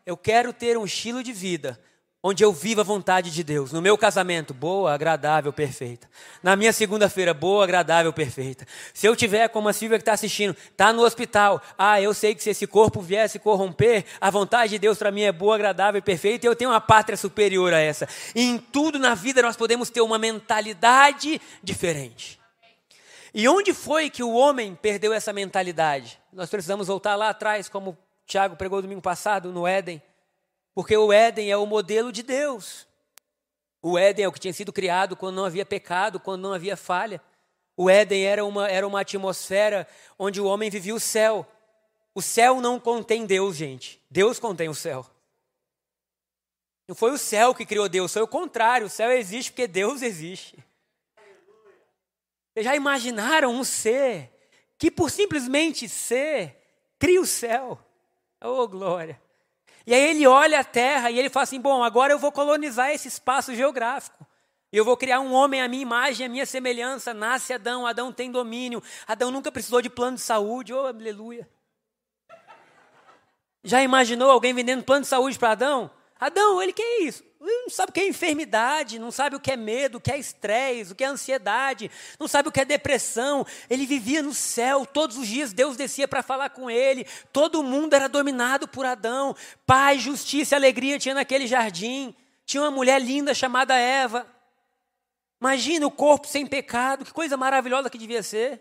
Eu 0.04 0.16
quero 0.16 0.52
ter 0.52 0.76
um 0.76 0.84
estilo 0.84 1.22
de 1.22 1.32
vida 1.32 1.80
onde 2.22 2.44
eu 2.44 2.52
vivo 2.52 2.80
a 2.80 2.84
vontade 2.84 3.30
de 3.30 3.44
Deus. 3.44 3.72
No 3.72 3.80
meu 3.80 3.96
casamento, 3.96 4.52
boa, 4.52 4.92
agradável, 4.92 5.52
perfeita. 5.52 6.08
Na 6.42 6.56
minha 6.56 6.72
segunda-feira, 6.72 7.32
boa, 7.32 7.62
agradável, 7.62 8.12
perfeita. 8.12 8.66
Se 8.92 9.06
eu 9.06 9.14
tiver, 9.14 9.48
como 9.48 9.68
a 9.68 9.72
Silvia 9.72 9.98
que 9.98 10.02
está 10.02 10.14
assistindo, 10.14 10.56
está 10.70 10.92
no 10.92 11.02
hospital, 11.02 11.62
ah, 11.76 12.00
eu 12.00 12.12
sei 12.12 12.34
que 12.34 12.42
se 12.42 12.50
esse 12.50 12.66
corpo 12.66 13.00
vier 13.00 13.28
se 13.28 13.38
corromper, 13.38 14.04
a 14.20 14.30
vontade 14.30 14.70
de 14.70 14.78
Deus 14.78 14.98
para 14.98 15.12
mim 15.12 15.22
é 15.22 15.32
boa, 15.32 15.54
agradável 15.54 15.98
e 15.98 16.02
perfeita, 16.02 16.46
e 16.46 16.48
eu 16.48 16.56
tenho 16.56 16.70
uma 16.70 16.80
pátria 16.80 17.16
superior 17.16 17.72
a 17.72 17.78
essa. 17.78 18.08
E 18.34 18.42
em 18.42 18.58
tudo 18.58 18.98
na 18.98 19.14
vida 19.14 19.40
nós 19.40 19.56
podemos 19.56 19.88
ter 19.88 20.00
uma 20.00 20.18
mentalidade 20.18 21.40
diferente. 21.62 22.38
E 23.32 23.46
onde 23.46 23.72
foi 23.72 24.10
que 24.10 24.22
o 24.22 24.32
homem 24.32 24.74
perdeu 24.74 25.12
essa 25.12 25.32
mentalidade? 25.32 26.18
Nós 26.32 26.50
precisamos 26.50 26.88
voltar 26.88 27.14
lá 27.14 27.28
atrás, 27.28 27.68
como 27.68 27.96
Tiago 28.26 28.56
pregou 28.56 28.82
domingo 28.82 29.02
passado, 29.02 29.52
no 29.52 29.66
Éden. 29.66 30.02
Porque 30.78 30.96
o 30.96 31.12
Éden 31.12 31.50
é 31.50 31.56
o 31.56 31.66
modelo 31.66 32.12
de 32.12 32.22
Deus. 32.22 32.86
O 33.82 33.98
Éden 33.98 34.24
é 34.24 34.28
o 34.28 34.32
que 34.32 34.38
tinha 34.38 34.52
sido 34.52 34.72
criado 34.72 35.16
quando 35.16 35.34
não 35.34 35.44
havia 35.44 35.66
pecado, 35.66 36.20
quando 36.20 36.42
não 36.42 36.52
havia 36.52 36.76
falha. 36.76 37.20
O 37.76 37.90
Éden 37.90 38.24
era 38.24 38.44
uma, 38.44 38.68
era 38.70 38.86
uma 38.86 39.00
atmosfera 39.00 39.88
onde 40.16 40.40
o 40.40 40.44
homem 40.44 40.70
vivia 40.70 40.94
o 40.94 41.00
céu. 41.00 41.44
O 42.14 42.22
céu 42.22 42.60
não 42.60 42.78
contém 42.78 43.26
Deus, 43.26 43.56
gente. 43.56 44.00
Deus 44.08 44.38
contém 44.38 44.68
o 44.68 44.74
céu. 44.74 45.04
Não 46.86 46.94
foi 46.94 47.10
o 47.10 47.18
céu 47.18 47.52
que 47.56 47.66
criou 47.66 47.88
Deus, 47.88 48.12
foi 48.12 48.22
o 48.22 48.28
contrário. 48.28 48.86
O 48.86 48.90
céu 48.90 49.10
existe 49.10 49.50
porque 49.50 49.66
Deus 49.66 50.00
existe. 50.00 50.64
Vocês 52.54 52.64
já 52.64 52.76
imaginaram 52.76 53.50
um 53.52 53.64
ser 53.64 54.30
que, 54.78 54.92
por 54.92 55.10
simplesmente 55.10 55.88
ser, 55.88 56.56
cria 57.00 57.20
o 57.20 57.26
céu? 57.26 57.76
Oh, 58.40 58.68
glória! 58.68 59.20
E 59.88 59.94
aí 59.94 60.10
ele 60.10 60.26
olha 60.26 60.60
a 60.60 60.64
terra 60.64 61.10
e 61.10 61.18
ele 61.18 61.30
fala 61.30 61.44
assim: 61.44 61.58
bom, 61.58 61.82
agora 61.82 62.12
eu 62.12 62.18
vou 62.18 62.30
colonizar 62.30 62.90
esse 62.90 63.08
espaço 63.08 63.54
geográfico. 63.54 64.26
Eu 64.70 64.84
vou 64.84 64.98
criar 64.98 65.18
um 65.20 65.32
homem 65.32 65.62
à 65.62 65.66
minha 65.66 65.80
imagem, 65.80 66.26
à 66.26 66.28
minha 66.28 66.44
semelhança. 66.44 67.14
Nasce 67.14 67.54
Adão, 67.54 67.86
Adão 67.86 68.12
tem 68.12 68.30
domínio. 68.30 68.82
Adão 69.06 69.30
nunca 69.30 69.50
precisou 69.50 69.80
de 69.80 69.88
plano 69.88 70.18
de 70.18 70.22
saúde. 70.22 70.74
Oh, 70.74 70.84
aleluia. 70.84 71.48
Já 73.64 73.82
imaginou 73.82 74.30
alguém 74.30 74.52
vendendo 74.52 74.84
plano 74.84 75.04
de 75.04 75.08
saúde 75.08 75.38
para 75.38 75.52
Adão? 75.52 75.90
Adão, 76.20 76.60
ele 76.60 76.74
que 76.74 76.82
é 76.82 77.04
isso? 77.04 77.24
Não 77.40 77.70
sabe 77.70 77.90
o 77.90 77.92
que 77.92 78.00
é 78.00 78.08
enfermidade, 78.08 78.98
não 78.98 79.10
sabe 79.10 79.36
o 79.36 79.40
que 79.40 79.50
é 79.50 79.56
medo, 79.56 79.98
o 79.98 80.00
que 80.00 80.10
é 80.10 80.18
estresse, 80.18 80.92
o 80.92 80.94
que 80.94 81.04
é 81.04 81.06
ansiedade, 81.06 81.90
não 82.18 82.26
sabe 82.26 82.48
o 82.48 82.52
que 82.52 82.60
é 82.60 82.64
depressão. 82.64 83.46
Ele 83.70 83.86
vivia 83.86 84.22
no 84.22 84.34
céu, 84.34 84.84
todos 84.84 85.16
os 85.16 85.28
dias 85.28 85.52
Deus 85.52 85.76
descia 85.76 86.08
para 86.08 86.22
falar 86.22 86.50
com 86.50 86.70
ele, 86.70 87.06
todo 87.32 87.62
mundo 87.62 87.94
era 87.94 88.08
dominado 88.08 88.66
por 88.66 88.84
Adão. 88.84 89.36
Paz, 89.64 90.02
justiça 90.02 90.54
e 90.54 90.56
alegria 90.56 90.98
tinha 90.98 91.14
naquele 91.14 91.46
jardim. 91.46 92.14
Tinha 92.44 92.62
uma 92.62 92.70
mulher 92.70 93.00
linda 93.00 93.34
chamada 93.34 93.76
Eva. 93.76 94.26
Imagina 95.40 95.86
o 95.86 95.90
corpo 95.90 96.26
sem 96.26 96.46
pecado, 96.46 97.04
que 97.04 97.12
coisa 97.12 97.36
maravilhosa 97.36 97.90
que 97.90 97.98
devia 97.98 98.22
ser. 98.22 98.60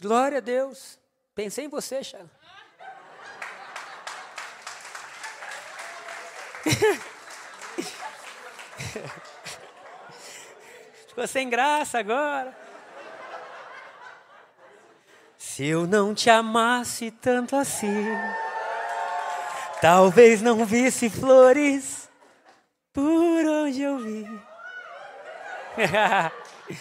Glória 0.00 0.38
a 0.38 0.40
Deus. 0.40 0.98
Pensei 1.34 1.66
em 1.66 1.68
você, 1.68 2.02
Charles. 2.02 2.39
Ficou 11.08 11.26
sem 11.26 11.48
graça 11.48 11.98
agora. 11.98 12.56
Se 15.36 15.66
eu 15.66 15.86
não 15.86 16.14
te 16.14 16.30
amasse 16.30 17.10
tanto 17.10 17.56
assim, 17.56 18.06
talvez 19.80 20.40
não 20.40 20.64
visse 20.64 21.10
flores 21.10 22.08
por 22.92 23.46
onde 23.46 23.82
eu 23.82 23.98
vi. 23.98 24.26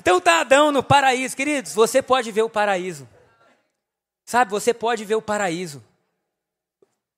então 0.00 0.20
tá 0.20 0.40
Adão 0.40 0.70
no 0.70 0.82
paraíso, 0.82 1.36
queridos. 1.36 1.74
Você 1.74 2.02
pode 2.02 2.30
ver 2.30 2.42
o 2.42 2.50
paraíso. 2.50 3.08
Sabe, 4.24 4.50
você 4.50 4.74
pode 4.74 5.04
ver 5.04 5.14
o 5.14 5.22
paraíso. 5.22 5.82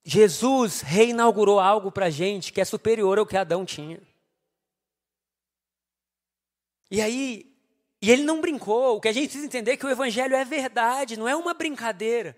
Jesus 0.03 0.81
reinaugurou 0.81 1.59
algo 1.59 1.91
para 1.91 2.07
a 2.07 2.09
gente 2.09 2.51
que 2.51 2.59
é 2.59 2.65
superior 2.65 3.19
ao 3.19 3.25
que 3.25 3.37
Adão 3.37 3.65
tinha. 3.65 4.01
E 6.89 7.01
aí, 7.01 7.51
e 8.01 8.11
ele 8.11 8.23
não 8.23 8.41
brincou. 8.41 8.97
O 8.97 9.01
que 9.01 9.07
a 9.07 9.13
gente 9.13 9.25
precisa 9.25 9.45
entender 9.45 9.71
é 9.71 9.77
que 9.77 9.85
o 9.85 9.89
evangelho 9.89 10.35
é 10.35 10.43
verdade, 10.43 11.17
não 11.17 11.27
é 11.27 11.35
uma 11.35 11.53
brincadeira. 11.53 12.37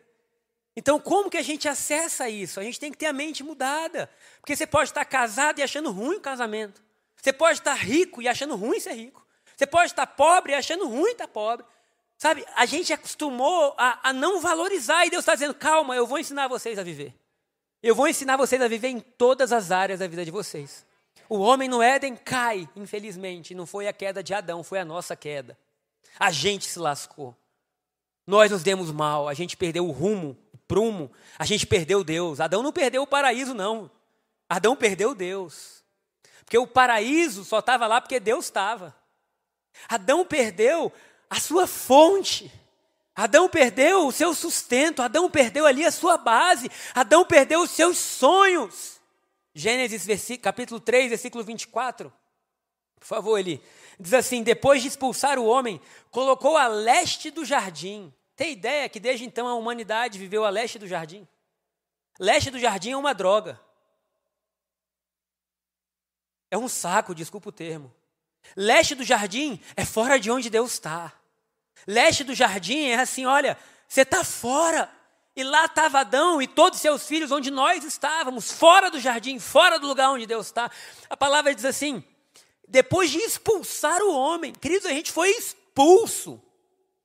Então, 0.76 1.00
como 1.00 1.30
que 1.30 1.38
a 1.38 1.42
gente 1.42 1.68
acessa 1.68 2.30
isso? 2.30 2.60
A 2.60 2.64
gente 2.64 2.80
tem 2.80 2.92
que 2.92 2.98
ter 2.98 3.06
a 3.06 3.14
mente 3.14 3.44
mudada. 3.44 4.10
Porque 4.40 4.56
você 4.56 4.68
pode 4.68 4.90
estar 4.90 5.06
casado 5.06 5.60
e 5.60 5.64
achando 5.64 5.92
ruim 5.92 6.18
o 6.18 6.22
casamento. 6.22 6.84
Você 7.16 7.32
pode 7.32 7.60
estar 7.60 7.76
rico 7.76 8.22
e 8.22 8.28
achando 8.28 8.56
ruim 8.56 8.80
ser 8.80 8.94
rico. 8.94 9.26
Você 9.56 9.66
pode 9.66 9.92
estar 9.92 10.08
pobre 10.08 10.52
e 10.52 10.56
achando 10.56 10.88
ruim 10.88 11.12
estar 11.12 11.28
pobre. 11.28 11.66
Sabe, 12.18 12.46
a 12.56 12.66
gente 12.66 12.92
acostumou 12.92 13.74
a, 13.78 14.10
a 14.10 14.14
não 14.14 14.40
valorizar 14.42 15.06
e 15.06 15.10
Deus 15.10 15.22
está 15.22 15.34
dizendo: 15.34 15.54
calma, 15.54 15.96
eu 15.96 16.08
vou 16.08 16.20
ensinar 16.20 16.48
vocês 16.48 16.78
a 16.78 16.84
viver. 16.84 17.14
Eu 17.84 17.94
vou 17.94 18.08
ensinar 18.08 18.38
vocês 18.38 18.62
a 18.62 18.68
viver 18.70 18.88
em 18.88 19.02
todas 19.02 19.52
as 19.52 19.70
áreas 19.70 20.00
da 20.00 20.08
vida 20.08 20.24
de 20.24 20.32
vocês. 20.32 20.86
O 21.28 21.40
homem 21.40 21.68
no 21.68 21.82
Éden 21.82 22.16
cai, 22.16 22.70
infelizmente. 22.78 23.54
Não 23.54 23.66
foi 23.66 23.90
a 23.90 23.94
queda 23.94 24.24
de 24.24 24.34
Adão, 24.34 24.64
foi 24.64 24.80
a 24.80 24.86
nossa 24.86 25.18
queda. 25.18 25.58
A 26.18 26.32
gente 26.32 26.66
se 26.66 26.80
lascou. 26.80 27.36
Nós 28.26 28.50
nos 28.52 28.64
demos 28.64 28.90
mal, 28.90 29.28
a 29.28 29.34
gente 29.34 29.58
perdeu 29.58 29.86
o 29.86 29.92
rumo, 29.92 30.38
o 30.54 30.58
prumo, 30.60 31.12
a 31.38 31.46
gente 31.46 31.68
perdeu 31.68 32.06
Deus. 32.06 32.40
Adão 32.40 32.64
não 32.64 32.72
perdeu 32.72 33.02
o 33.02 33.08
paraíso, 33.08 33.54
não. 33.54 33.92
Adão 34.48 34.78
perdeu 34.78 35.14
Deus. 35.14 35.84
Porque 36.46 36.58
o 36.58 36.66
paraíso 36.66 37.44
só 37.44 37.60
estava 37.60 37.86
lá 37.86 38.00
porque 38.00 38.18
Deus 38.18 38.46
estava. 38.46 38.96
Adão 39.90 40.26
perdeu 40.26 40.90
a 41.30 41.38
sua 41.38 41.68
fonte. 41.68 42.50
Adão 43.16 43.48
perdeu 43.48 44.08
o 44.08 44.12
seu 44.12 44.34
sustento, 44.34 45.02
Adão 45.02 45.30
perdeu 45.30 45.66
ali 45.66 45.86
a 45.86 45.92
sua 45.92 46.18
base, 46.18 46.70
Adão 46.96 47.24
perdeu 47.24 47.62
os 47.62 47.70
seus 47.70 47.98
sonhos. 47.98 49.00
Gênesis 49.54 50.08
capítulo 50.42 50.80
3, 50.80 51.10
versículo 51.10 51.44
24. 51.44 52.12
Por 53.00 53.06
favor, 53.06 53.38
ele 53.38 53.62
diz 54.00 54.14
assim: 54.14 54.42
depois 54.42 54.82
de 54.82 54.88
expulsar 54.88 55.38
o 55.38 55.46
homem, 55.46 55.80
colocou 56.10 56.58
a 56.58 56.68
leste 56.68 57.30
do 57.30 57.46
jardim. 57.46 58.12
Tem 58.36 58.54
ideia 58.54 58.90
que 58.90 59.00
desde 59.00 59.26
então 59.26 59.48
a 59.48 59.54
humanidade 59.54 60.18
viveu 60.18 60.44
a 60.44 60.50
leste 60.50 60.80
do 60.80 60.88
jardim? 60.88 61.28
Leste 62.20 62.50
do 62.50 62.58
jardim 62.58 62.92
é 62.92 62.98
uma 62.98 63.14
droga. 63.14 63.60
É 66.50 66.58
um 66.58 66.68
saco, 66.68 67.14
desculpa 67.14 67.50
o 67.50 67.52
termo. 67.52 67.94
Leste 68.56 68.96
do 68.96 69.04
jardim 69.04 69.62
é 69.76 69.86
fora 69.86 70.20
de 70.20 70.32
onde 70.32 70.50
Deus 70.50 70.74
está. 70.74 71.14
Leste 71.88 72.24
do 72.24 72.34
jardim 72.34 72.88
é 72.88 72.96
assim: 72.96 73.26
olha, 73.26 73.58
você 73.88 74.02
está 74.02 74.24
fora. 74.24 74.90
E 75.36 75.44
lá 75.44 75.66
estava 75.66 76.02
Adão 76.02 76.40
e 76.40 76.48
todos 76.48 76.80
seus 76.80 77.08
filhos, 77.08 77.32
onde 77.32 77.50
nós 77.50 77.84
estávamos, 77.84 78.52
fora 78.52 78.92
do 78.92 79.00
jardim, 79.00 79.40
fora 79.40 79.80
do 79.80 79.88
lugar 79.88 80.12
onde 80.12 80.28
Deus 80.28 80.46
está. 80.46 80.70
A 81.10 81.18
palavra 81.18 81.56
diz 81.56 81.66
assim: 81.66 82.04
depois 82.68 83.10
de 83.10 83.18
expulsar 83.18 84.02
o 84.02 84.14
homem, 84.14 84.54
queridos, 84.54 84.86
a 84.86 84.92
gente 84.92 85.12
foi 85.12 85.30
expulso. 85.30 86.42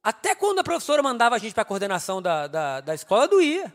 Até 0.03 0.35
quando 0.35 0.61
a 0.61 0.65
professora 0.65 1.03
mandava 1.03 1.37
a 1.37 1.39
gente 1.39 1.55
para 1.55 1.63
a 1.63 1.67
coordenação 1.67 2.23
da, 2.23 2.47
da, 2.47 2.81
da 2.81 2.95
escola, 2.95 3.27
doía. 3.27 3.75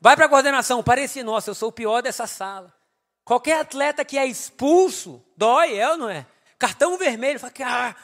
Vai 0.00 0.16
para 0.16 0.26
a 0.26 0.28
coordenação, 0.28 0.82
parecia, 0.82 1.22
nossa, 1.22 1.50
eu 1.50 1.54
sou 1.54 1.68
o 1.68 1.72
pior 1.72 2.02
dessa 2.02 2.26
sala. 2.26 2.74
Qualquer 3.22 3.60
atleta 3.60 4.04
que 4.04 4.18
é 4.18 4.26
expulso, 4.26 5.22
dói, 5.36 5.76
é 5.76 5.90
ou 5.90 5.96
não 5.96 6.08
é? 6.08 6.26
Cartão 6.58 6.98
vermelho, 6.98 7.38
fala 7.38 7.52
que, 7.52 7.62
ah, 7.62 7.94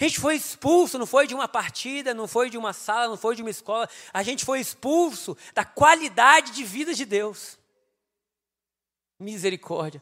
a 0.00 0.04
gente 0.04 0.20
foi 0.20 0.36
expulso, 0.36 0.96
não 0.96 1.06
foi 1.06 1.26
de 1.26 1.34
uma 1.34 1.48
partida, 1.48 2.14
não 2.14 2.28
foi 2.28 2.48
de 2.48 2.56
uma 2.56 2.72
sala, 2.72 3.08
não 3.08 3.16
foi 3.16 3.34
de 3.34 3.42
uma 3.42 3.50
escola. 3.50 3.88
A 4.12 4.22
gente 4.22 4.44
foi 4.44 4.60
expulso 4.60 5.36
da 5.52 5.64
qualidade 5.64 6.52
de 6.52 6.62
vida 6.62 6.94
de 6.94 7.04
Deus. 7.04 7.58
Misericórdia. 9.18 10.00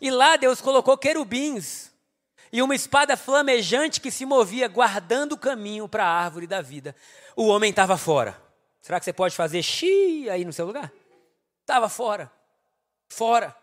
E 0.00 0.10
lá 0.10 0.36
Deus 0.36 0.62
colocou 0.62 0.96
querubins 0.96 1.92
e 2.50 2.62
uma 2.62 2.74
espada 2.74 3.14
flamejante 3.14 4.00
que 4.00 4.10
se 4.10 4.24
movia, 4.24 4.68
guardando 4.68 5.32
o 5.32 5.38
caminho 5.38 5.86
para 5.86 6.06
a 6.06 6.10
árvore 6.10 6.46
da 6.46 6.62
vida. 6.62 6.96
O 7.36 7.46
homem 7.48 7.68
estava 7.68 7.98
fora. 7.98 8.40
Será 8.80 8.98
que 8.98 9.04
você 9.04 9.12
pode 9.12 9.36
fazer 9.36 9.62
xi 9.62 10.30
aí 10.30 10.46
no 10.46 10.52
seu 10.52 10.64
lugar? 10.64 10.90
Estava 11.60 11.90
fora. 11.90 12.32
Fora. 13.10 13.54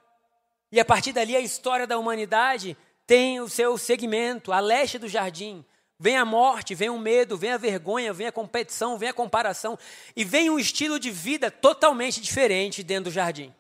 E 0.72 0.80
a 0.80 0.86
partir 0.86 1.14
dali 1.14 1.36
a 1.36 1.40
história 1.40 1.88
da 1.88 1.98
humanidade 1.98 2.78
tem 3.06 3.40
o 3.42 3.50
seu 3.50 3.78
segmento, 3.78 4.52
a 4.52 4.60
leste 4.60 4.98
do 4.98 5.08
jardim. 5.08 5.64
Vem 6.00 6.18
a 6.18 6.26
morte, 6.26 6.76
vem 6.76 6.90
o 6.90 6.98
medo, 6.98 7.38
vem 7.38 7.52
a 7.52 7.58
vergonha, 7.58 8.12
vem 8.12 8.28
a 8.28 8.32
competição, 8.32 8.98
vem 8.98 9.10
a 9.10 9.14
comparação 9.14 9.78
e 10.16 10.24
vem 10.24 10.50
um 10.50 10.60
estilo 10.60 11.00
de 11.00 11.12
vida 11.12 11.50
totalmente 11.50 12.20
diferente 12.20 12.84
dentro 12.84 13.06
do 13.06 13.14
jardim. 13.14 13.54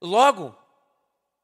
Logo, 0.00 0.56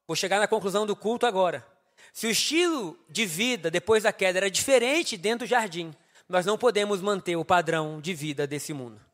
vou 0.07 0.15
chegar 0.15 0.39
na 0.39 0.47
conclusão 0.47 0.85
do 0.85 0.95
culto 0.95 1.25
agora. 1.25 1.65
Se 2.13 2.27
o 2.27 2.31
estilo 2.31 2.97
de 3.07 3.25
vida 3.25 3.69
depois 3.69 4.03
da 4.03 4.11
queda 4.11 4.39
era 4.39 4.49
diferente 4.49 5.17
dentro 5.17 5.45
do 5.45 5.49
jardim, 5.49 5.93
nós 6.27 6.45
não 6.45 6.57
podemos 6.57 7.01
manter 7.01 7.35
o 7.35 7.45
padrão 7.45 7.99
de 8.01 8.13
vida 8.13 8.47
desse 8.47 8.73
mundo. 8.73 9.08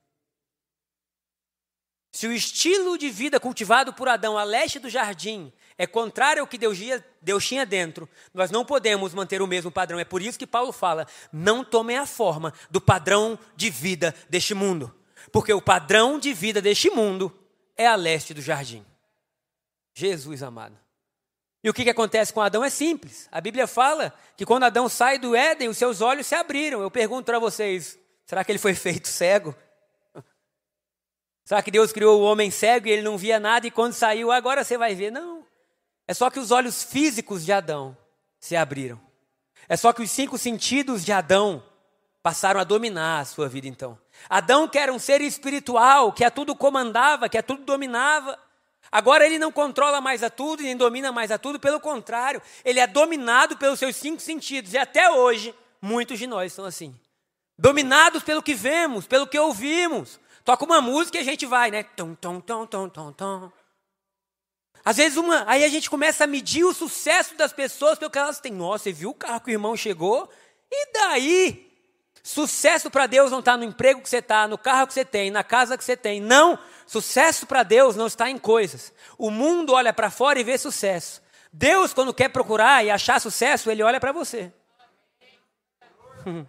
Se 2.15 2.27
o 2.27 2.31
estilo 2.31 2.97
de 2.97 3.09
vida 3.09 3.41
cultivado 3.41 3.91
por 3.91 4.07
Adão 4.07 4.37
a 4.37 4.43
leste 4.45 4.79
do 4.79 4.89
jardim 4.89 5.51
é 5.77 5.85
contrário 5.85 6.39
ao 6.39 6.47
que 6.47 6.57
Deus, 6.57 6.79
Deus 7.21 7.45
tinha 7.45 7.65
dentro, 7.65 8.07
nós 8.33 8.49
não 8.49 8.63
podemos 8.63 9.13
manter 9.13 9.41
o 9.41 9.47
mesmo 9.47 9.69
padrão. 9.69 9.99
É 9.99 10.05
por 10.05 10.21
isso 10.21 10.39
que 10.39 10.47
Paulo 10.47 10.71
fala: 10.71 11.05
não 11.29 11.61
tomem 11.61 11.97
a 11.97 12.05
forma 12.05 12.53
do 12.71 12.79
padrão 12.79 13.37
de 13.53 13.69
vida 13.69 14.15
deste 14.29 14.53
mundo. 14.53 14.95
Porque 15.29 15.51
o 15.51 15.61
padrão 15.61 16.17
de 16.17 16.33
vida 16.33 16.61
deste 16.61 16.89
mundo 16.89 17.37
é 17.75 17.85
a 17.85 17.95
leste 17.95 18.33
do 18.33 18.41
jardim. 18.41 18.85
Jesus 19.93 20.41
amado. 20.41 20.79
E 21.61 21.69
o 21.69 21.73
que, 21.73 21.83
que 21.83 21.89
acontece 21.89 22.31
com 22.31 22.39
Adão 22.39 22.63
é 22.63 22.69
simples. 22.69 23.27
A 23.29 23.41
Bíblia 23.41 23.67
fala 23.67 24.13
que 24.37 24.45
quando 24.45 24.63
Adão 24.63 24.87
sai 24.87 25.19
do 25.19 25.35
Éden, 25.35 25.67
os 25.67 25.77
seus 25.77 25.99
olhos 25.99 26.27
se 26.27 26.33
abriram. 26.33 26.81
Eu 26.81 26.89
pergunto 26.89 27.25
para 27.25 27.39
vocês: 27.39 27.99
será 28.25 28.41
que 28.41 28.53
ele 28.53 28.59
foi 28.59 28.73
feito 28.73 29.09
cego? 29.09 29.53
Será 31.45 31.61
que 31.61 31.71
Deus 31.71 31.93
criou 31.93 32.19
o 32.19 32.23
homem 32.23 32.51
cego 32.51 32.87
e 32.87 32.91
ele 32.91 33.01
não 33.03 33.17
via 33.17 33.39
nada 33.39 33.67
e 33.67 33.71
quando 33.71 33.93
saiu, 33.93 34.31
agora 34.31 34.63
você 34.63 34.77
vai 34.77 34.95
ver? 34.95 35.11
Não. 35.11 35.45
É 36.07 36.13
só 36.13 36.29
que 36.29 36.39
os 36.39 36.51
olhos 36.51 36.83
físicos 36.83 37.45
de 37.45 37.51
Adão 37.51 37.95
se 38.39 38.55
abriram. 38.55 38.99
É 39.69 39.77
só 39.77 39.93
que 39.93 40.01
os 40.01 40.11
cinco 40.11 40.37
sentidos 40.37 41.05
de 41.05 41.11
Adão 41.11 41.63
passaram 42.21 42.59
a 42.59 42.63
dominar 42.63 43.19
a 43.19 43.25
sua 43.25 43.47
vida 43.47 43.67
então. 43.67 43.97
Adão 44.27 44.67
que 44.67 44.77
era 44.77 44.91
um 44.91 44.99
ser 44.99 45.21
espiritual, 45.21 46.11
que 46.11 46.23
a 46.23 46.31
tudo 46.31 46.55
comandava, 46.55 47.29
que 47.29 47.37
a 47.37 47.43
tudo 47.43 47.63
dominava, 47.63 48.37
Agora 48.91 49.25
ele 49.25 49.39
não 49.39 49.51
controla 49.51 49.99
mais 49.99 50.23
a 50.23 50.29
tudo 50.29 50.61
e 50.61 50.65
nem 50.65 50.77
domina 50.77 51.11
mais 51.11 51.31
a 51.31 51.37
tudo, 51.37 51.59
pelo 51.59 51.79
contrário, 51.79 52.41
ele 52.63 52.79
é 52.79 52.87
dominado 52.87 53.57
pelos 53.57 53.79
seus 53.79 53.95
cinco 53.95 54.21
sentidos. 54.21 54.73
E 54.73 54.77
até 54.77 55.11
hoje, 55.11 55.53
muitos 55.81 56.17
de 56.17 56.27
nós 56.27 56.53
são 56.53 56.65
assim. 56.65 56.95
Dominados 57.57 58.23
pelo 58.23 58.43
que 58.43 58.53
vemos, 58.53 59.07
pelo 59.07 59.27
que 59.27 59.37
ouvimos. 59.39 60.19
Toca 60.45 60.63
uma 60.63 60.79
música 60.79 61.17
e 61.17 61.21
a 61.21 61.23
gente 61.23 61.43
vai, 61.47 61.71
né? 61.71 61.81
Tom, 61.81 62.13
tom, 62.13 62.39
tom, 62.39 62.67
tom, 62.67 62.87
tom, 62.87 63.11
tom. 63.11 63.51
Às 64.85 64.97
vezes, 64.97 65.17
uma, 65.17 65.43
aí 65.47 65.65
a 65.65 65.67
gente 65.67 65.89
começa 65.89 66.23
a 66.23 66.27
medir 66.27 66.63
o 66.63 66.71
sucesso 66.71 67.35
das 67.35 67.51
pessoas 67.51 67.97
pelo 67.97 68.11
que 68.11 68.19
elas 68.19 68.39
têm. 68.39 68.53
Nossa, 68.53 68.83
você 68.83 68.93
viu 68.93 69.09
o 69.09 69.13
carro 69.15 69.41
que 69.41 69.49
o 69.49 69.51
irmão 69.51 69.75
chegou? 69.75 70.29
E 70.71 70.93
daí? 70.93 71.65
Sucesso 72.21 72.91
para 72.91 73.07
Deus 73.07 73.31
não 73.31 73.39
está 73.39 73.57
no 73.57 73.63
emprego 73.63 74.01
que 74.01 74.09
você 74.09 74.17
está, 74.17 74.47
no 74.47 74.57
carro 74.57 74.85
que 74.85 74.93
você 74.93 75.03
tem, 75.03 75.31
na 75.31 75.43
casa 75.43 75.75
que 75.75 75.83
você 75.83 75.97
tem. 75.97 76.21
Não. 76.21 76.59
Sucesso 76.85 77.47
para 77.47 77.63
Deus 77.63 77.95
não 77.95 78.05
está 78.05 78.29
em 78.29 78.37
coisas. 78.37 78.93
O 79.17 79.31
mundo 79.31 79.73
olha 79.73 79.91
para 79.91 80.11
fora 80.11 80.39
e 80.39 80.43
vê 80.43 80.59
sucesso. 80.59 81.23
Deus, 81.51 81.91
quando 81.91 82.13
quer 82.13 82.29
procurar 82.29 82.85
e 82.85 82.91
achar 82.91 83.19
sucesso, 83.19 83.71
ele 83.71 83.81
olha 83.81 83.99
para 83.99 84.11
você. 84.11 84.53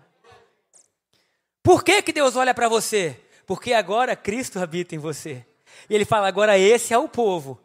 Por 1.62 1.82
que, 1.82 2.02
que 2.02 2.12
Deus 2.12 2.36
olha 2.36 2.52
para 2.52 2.68
você? 2.68 3.18
Porque 3.46 3.72
agora 3.72 4.16
Cristo 4.16 4.58
habita 4.58 4.94
em 4.94 4.98
você. 4.98 5.46
E 5.88 5.94
ele 5.94 6.04
fala: 6.04 6.26
agora 6.26 6.58
esse 6.58 6.92
é 6.92 6.98
o 6.98 7.08
povo 7.08 7.58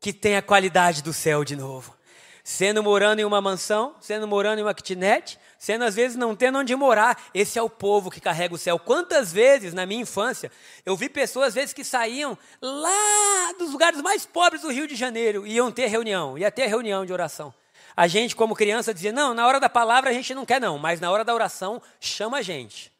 que 0.00 0.12
tem 0.12 0.36
a 0.36 0.42
qualidade 0.42 1.02
do 1.02 1.12
céu 1.12 1.44
de 1.44 1.56
novo. 1.56 1.94
Sendo 2.42 2.82
morando 2.82 3.20
em 3.20 3.24
uma 3.24 3.40
mansão, 3.40 3.96
sendo 4.00 4.28
morando 4.28 4.58
em 4.58 4.62
uma 4.62 4.74
kitnet, 4.74 5.38
sendo 5.58 5.82
às 5.82 5.94
vezes 5.94 6.14
não 6.14 6.36
tendo 6.36 6.58
onde 6.58 6.76
morar. 6.76 7.30
Esse 7.32 7.58
é 7.58 7.62
o 7.62 7.70
povo 7.70 8.10
que 8.10 8.20
carrega 8.20 8.54
o 8.54 8.58
céu. 8.58 8.78
Quantas 8.78 9.32
vezes 9.32 9.72
na 9.72 9.86
minha 9.86 10.02
infância 10.02 10.52
eu 10.84 10.94
vi 10.94 11.08
pessoas 11.08 11.48
às 11.48 11.54
vezes 11.54 11.72
que 11.72 11.82
saíam 11.82 12.36
lá 12.60 13.54
dos 13.58 13.72
lugares 13.72 14.00
mais 14.02 14.26
pobres 14.26 14.60
do 14.60 14.70
Rio 14.70 14.86
de 14.86 14.94
Janeiro 14.94 15.46
e 15.46 15.54
iam 15.54 15.72
ter 15.72 15.86
reunião, 15.86 16.36
ia 16.36 16.50
ter 16.50 16.66
reunião 16.66 17.06
de 17.06 17.12
oração. 17.12 17.52
A 17.96 18.06
gente, 18.06 18.36
como 18.36 18.54
criança, 18.54 18.92
dizia: 18.92 19.12
não, 19.12 19.32
na 19.32 19.46
hora 19.46 19.58
da 19.58 19.70
palavra 19.70 20.10
a 20.10 20.12
gente 20.12 20.34
não 20.34 20.44
quer, 20.44 20.60
não, 20.60 20.78
mas 20.78 21.00
na 21.00 21.10
hora 21.10 21.24
da 21.24 21.34
oração 21.34 21.80
chama 21.98 22.38
a 22.38 22.42
gente. 22.42 22.93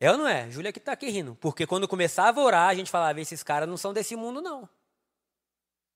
É 0.00 0.10
ou 0.10 0.16
não 0.16 0.26
é? 0.26 0.50
Júlia 0.50 0.72
que 0.72 0.78
está 0.78 0.92
aqui 0.92 1.10
rindo. 1.10 1.36
Porque 1.38 1.66
quando 1.66 1.86
começava 1.86 2.40
a 2.40 2.44
orar, 2.44 2.68
a 2.70 2.74
gente 2.74 2.90
falava: 2.90 3.20
esses 3.20 3.42
caras 3.42 3.68
não 3.68 3.76
são 3.76 3.92
desse 3.92 4.16
mundo, 4.16 4.40
não. 4.40 4.66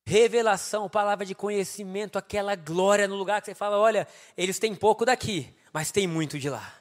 Revelação, 0.07 0.91
palavra 0.91 1.25
de 1.25 1.35
conhecimento, 1.35 2.19
aquela 2.19 2.55
glória 2.55 3.09
no 3.09 3.17
lugar 3.17 3.41
que 3.41 3.47
você 3.47 3.55
fala: 3.55 3.79
olha, 3.79 4.07
eles 4.37 4.59
têm 4.59 4.75
pouco 4.75 5.07
daqui, 5.07 5.53
mas 5.73 5.91
tem 5.91 6.07
muito 6.07 6.39
de 6.39 6.51
lá. 6.51 6.75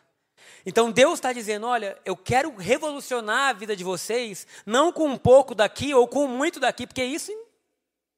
Então 0.65 0.91
Deus 0.91 1.13
está 1.13 1.31
dizendo: 1.31 1.65
olha, 1.65 1.97
eu 2.03 2.17
quero 2.17 2.53
revolucionar 2.57 3.51
a 3.51 3.53
vida 3.53 3.73
de 3.73 3.86
vocês, 3.86 4.45
não 4.65 4.91
com 4.91 5.07
um 5.07 5.17
pouco 5.17 5.55
daqui 5.55 5.93
ou 5.93 6.05
com 6.05 6.27
muito 6.27 6.59
daqui, 6.59 6.86
porque 6.86 7.05
isso 7.05 7.31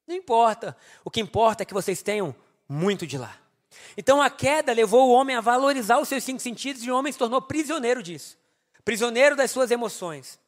não 0.08 0.16
importa. 0.16 0.76
O 1.04 1.12
que 1.12 1.22
importa 1.22 1.62
é 1.62 1.66
que 1.66 1.76
vocês 1.76 2.02
tenham 2.02 2.36
muito 2.68 3.06
de 3.06 3.20
lá. 3.20 3.38
Então 3.96 4.20
a 4.20 4.32
queda 4.32 4.74
levou 4.74 5.10
o 5.10 5.14
homem 5.14 5.36
a 5.36 5.42
valorizar 5.42 6.00
os 6.00 6.08
seus 6.08 6.24
cinco 6.24 6.40
sentidos 6.40 6.84
e 6.84 6.90
o 6.90 6.98
homem 6.98 7.14
se 7.14 7.20
tornou 7.20 7.40
prisioneiro 7.40 8.02
disso 8.02 8.36
prisioneiro 8.86 9.36
das 9.36 9.52
suas 9.52 9.72
emoções. 9.72 10.40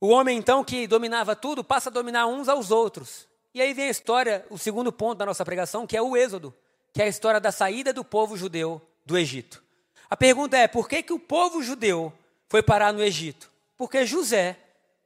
O 0.00 0.08
homem, 0.08 0.38
então, 0.38 0.64
que 0.64 0.86
dominava 0.86 1.36
tudo, 1.36 1.62
passa 1.62 1.90
a 1.90 1.92
dominar 1.92 2.26
uns 2.26 2.48
aos 2.48 2.70
outros. 2.70 3.28
E 3.52 3.60
aí 3.60 3.74
vem 3.74 3.88
a 3.88 3.90
história, 3.90 4.46
o 4.48 4.56
segundo 4.56 4.92
ponto 4.92 5.18
da 5.18 5.26
nossa 5.26 5.44
pregação, 5.44 5.86
que 5.86 5.96
é 5.96 6.00
o 6.00 6.16
Êxodo, 6.16 6.54
que 6.92 7.02
é 7.02 7.04
a 7.04 7.08
história 7.08 7.40
da 7.40 7.52
saída 7.52 7.92
do 7.92 8.04
povo 8.04 8.36
judeu 8.36 8.80
do 9.04 9.18
Egito. 9.18 9.62
A 10.08 10.16
pergunta 10.16 10.56
é: 10.56 10.68
por 10.68 10.88
que, 10.88 11.02
que 11.02 11.12
o 11.12 11.18
povo 11.18 11.62
judeu 11.62 12.12
foi 12.48 12.62
parar 12.62 12.92
no 12.92 13.02
Egito? 13.02 13.50
Porque 13.76 14.06
José 14.06 14.56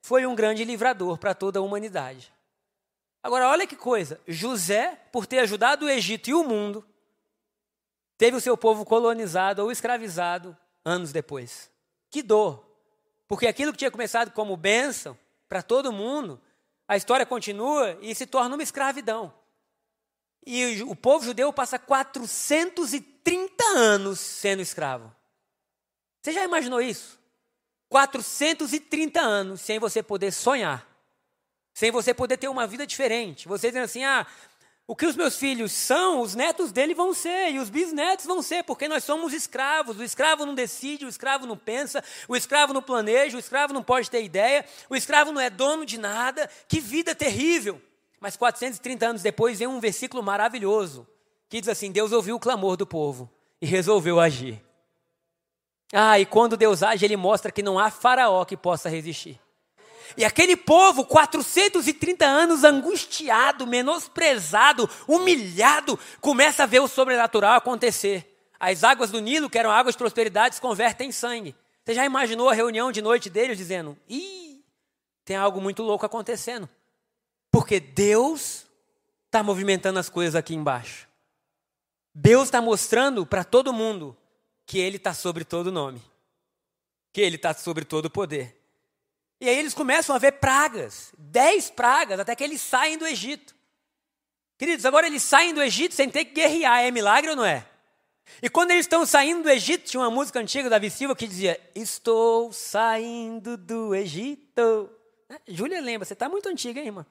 foi 0.00 0.26
um 0.26 0.34
grande 0.34 0.64
livrador 0.64 1.18
para 1.18 1.34
toda 1.34 1.58
a 1.58 1.62
humanidade. 1.62 2.32
Agora, 3.22 3.48
olha 3.48 3.66
que 3.66 3.76
coisa: 3.76 4.20
José, 4.28 4.96
por 5.10 5.26
ter 5.26 5.38
ajudado 5.38 5.86
o 5.86 5.90
Egito 5.90 6.28
e 6.28 6.34
o 6.34 6.44
mundo, 6.44 6.86
teve 8.16 8.36
o 8.36 8.40
seu 8.40 8.56
povo 8.56 8.84
colonizado 8.84 9.62
ou 9.62 9.72
escravizado 9.72 10.56
anos 10.84 11.10
depois. 11.10 11.73
Que 12.14 12.22
dor! 12.22 12.64
Porque 13.26 13.44
aquilo 13.44 13.72
que 13.72 13.78
tinha 13.78 13.90
começado 13.90 14.30
como 14.30 14.56
bênção 14.56 15.18
para 15.48 15.64
todo 15.64 15.92
mundo, 15.92 16.40
a 16.86 16.96
história 16.96 17.26
continua 17.26 17.98
e 18.00 18.14
se 18.14 18.24
torna 18.24 18.54
uma 18.54 18.62
escravidão. 18.62 19.34
E 20.46 20.80
o 20.84 20.94
povo 20.94 21.24
judeu 21.24 21.52
passa 21.52 21.76
430 21.76 23.64
anos 23.74 24.20
sendo 24.20 24.62
escravo. 24.62 25.12
Você 26.22 26.32
já 26.32 26.44
imaginou 26.44 26.80
isso? 26.80 27.18
430 27.88 29.20
anos 29.20 29.60
sem 29.60 29.80
você 29.80 30.00
poder 30.00 30.30
sonhar, 30.30 30.86
sem 31.72 31.90
você 31.90 32.14
poder 32.14 32.36
ter 32.36 32.46
uma 32.46 32.64
vida 32.64 32.86
diferente. 32.86 33.48
Você 33.48 33.70
dizendo 33.70 33.86
assim: 33.86 34.04
ah, 34.04 34.24
o 34.86 34.94
que 34.94 35.06
os 35.06 35.16
meus 35.16 35.38
filhos 35.38 35.72
são, 35.72 36.20
os 36.20 36.34
netos 36.34 36.70
dele 36.70 36.94
vão 36.94 37.14
ser, 37.14 37.52
e 37.52 37.58
os 37.58 37.70
bisnetos 37.70 38.26
vão 38.26 38.42
ser, 38.42 38.62
porque 38.64 38.86
nós 38.86 39.02
somos 39.02 39.32
escravos. 39.32 39.98
O 39.98 40.02
escravo 40.02 40.44
não 40.44 40.54
decide, 40.54 41.06
o 41.06 41.08
escravo 41.08 41.46
não 41.46 41.56
pensa, 41.56 42.04
o 42.28 42.36
escravo 42.36 42.74
não 42.74 42.82
planeja, 42.82 43.36
o 43.36 43.40
escravo 43.40 43.72
não 43.72 43.82
pode 43.82 44.10
ter 44.10 44.22
ideia, 44.22 44.64
o 44.90 44.94
escravo 44.94 45.32
não 45.32 45.40
é 45.40 45.48
dono 45.48 45.86
de 45.86 45.96
nada. 45.98 46.50
Que 46.68 46.80
vida 46.80 47.14
terrível! 47.14 47.80
Mas 48.20 48.36
430 48.36 49.06
anos 49.06 49.22
depois 49.22 49.58
vem 49.58 49.68
um 49.68 49.80
versículo 49.80 50.22
maravilhoso, 50.22 51.06
que 51.48 51.60
diz 51.60 51.68
assim: 51.68 51.90
Deus 51.90 52.12
ouviu 52.12 52.36
o 52.36 52.40
clamor 52.40 52.76
do 52.76 52.86
povo 52.86 53.30
e 53.62 53.66
resolveu 53.66 54.20
agir. 54.20 54.62
Ah, 55.92 56.18
e 56.18 56.26
quando 56.26 56.56
Deus 56.56 56.82
age, 56.82 57.04
ele 57.04 57.16
mostra 57.16 57.52
que 57.52 57.62
não 57.62 57.78
há 57.78 57.90
faraó 57.90 58.44
que 58.44 58.56
possa 58.56 58.88
resistir. 58.88 59.40
E 60.16 60.24
aquele 60.24 60.56
povo, 60.56 61.04
430 61.04 62.24
anos 62.24 62.64
angustiado, 62.64 63.66
menosprezado, 63.66 64.88
humilhado, 65.08 65.98
começa 66.20 66.62
a 66.62 66.66
ver 66.66 66.80
o 66.80 66.88
sobrenatural 66.88 67.56
acontecer. 67.56 68.30
As 68.58 68.84
águas 68.84 69.10
do 69.10 69.20
Nilo, 69.20 69.50
que 69.50 69.58
eram 69.58 69.70
águas 69.70 69.94
de 69.94 69.98
prosperidade, 69.98 70.54
se 70.54 70.60
convertem 70.60 71.08
em 71.08 71.12
sangue. 71.12 71.54
Você 71.84 71.94
já 71.94 72.04
imaginou 72.04 72.48
a 72.48 72.54
reunião 72.54 72.90
de 72.90 73.02
noite 73.02 73.28
deles 73.28 73.58
dizendo: 73.58 73.98
Ih, 74.08 74.64
tem 75.24 75.36
algo 75.36 75.60
muito 75.60 75.82
louco 75.82 76.06
acontecendo. 76.06 76.68
Porque 77.50 77.78
Deus 77.78 78.66
está 79.26 79.42
movimentando 79.42 79.98
as 79.98 80.08
coisas 80.08 80.34
aqui 80.34 80.54
embaixo. 80.54 81.08
Deus 82.14 82.44
está 82.44 82.62
mostrando 82.62 83.26
para 83.26 83.42
todo 83.42 83.72
mundo 83.72 84.16
que 84.64 84.78
Ele 84.78 84.96
está 84.96 85.12
sobre 85.12 85.44
todo 85.44 85.72
nome, 85.72 86.00
que 87.12 87.20
Ele 87.20 87.36
está 87.36 87.52
sobre 87.52 87.84
todo 87.84 88.08
poder. 88.08 88.63
E 89.44 89.48
aí 89.50 89.58
eles 89.58 89.74
começam 89.74 90.16
a 90.16 90.18
ver 90.18 90.32
pragas, 90.32 91.12
dez 91.18 91.68
pragas, 91.68 92.18
até 92.18 92.34
que 92.34 92.42
eles 92.42 92.62
saem 92.62 92.96
do 92.96 93.06
Egito. 93.06 93.54
Queridos, 94.56 94.86
agora 94.86 95.06
eles 95.06 95.22
saem 95.22 95.52
do 95.52 95.62
Egito 95.62 95.94
sem 95.94 96.08
ter 96.08 96.24
que 96.24 96.32
guerrear, 96.32 96.82
é 96.82 96.90
milagre 96.90 97.28
ou 97.28 97.36
não 97.36 97.44
é? 97.44 97.62
E 98.40 98.48
quando 98.48 98.70
eles 98.70 98.86
estão 98.86 99.04
saindo 99.04 99.42
do 99.42 99.50
Egito, 99.50 99.84
tinha 99.84 100.00
uma 100.00 100.10
música 100.10 100.40
antiga 100.40 100.70
da 100.70 100.80
Silva 100.88 101.14
que 101.14 101.26
dizia: 101.26 101.60
Estou 101.74 102.54
saindo 102.54 103.58
do 103.58 103.94
Egito. 103.94 104.88
Né? 105.28 105.38
Júlia 105.46 105.78
lembra, 105.82 106.06
você 106.06 106.14
está 106.14 106.26
muito 106.26 106.48
antiga, 106.48 106.80
hein, 106.80 106.86
irmã? 106.86 107.06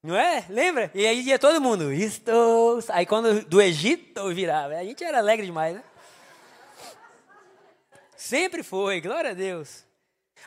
Não 0.00 0.14
é? 0.14 0.46
Lembra? 0.48 0.92
E 0.94 1.04
aí 1.04 1.20
ia 1.22 1.38
todo 1.40 1.60
mundo, 1.60 1.92
estou. 1.92 2.78
Aí 2.90 3.06
quando 3.06 3.44
do 3.44 3.60
Egito 3.60 4.32
virava, 4.32 4.76
a 4.76 4.84
gente 4.84 5.02
era 5.02 5.18
alegre 5.18 5.46
demais, 5.46 5.74
né? 5.74 5.82
Sempre 8.16 8.62
foi, 8.62 9.00
glória 9.00 9.32
a 9.32 9.34
Deus. 9.34 9.89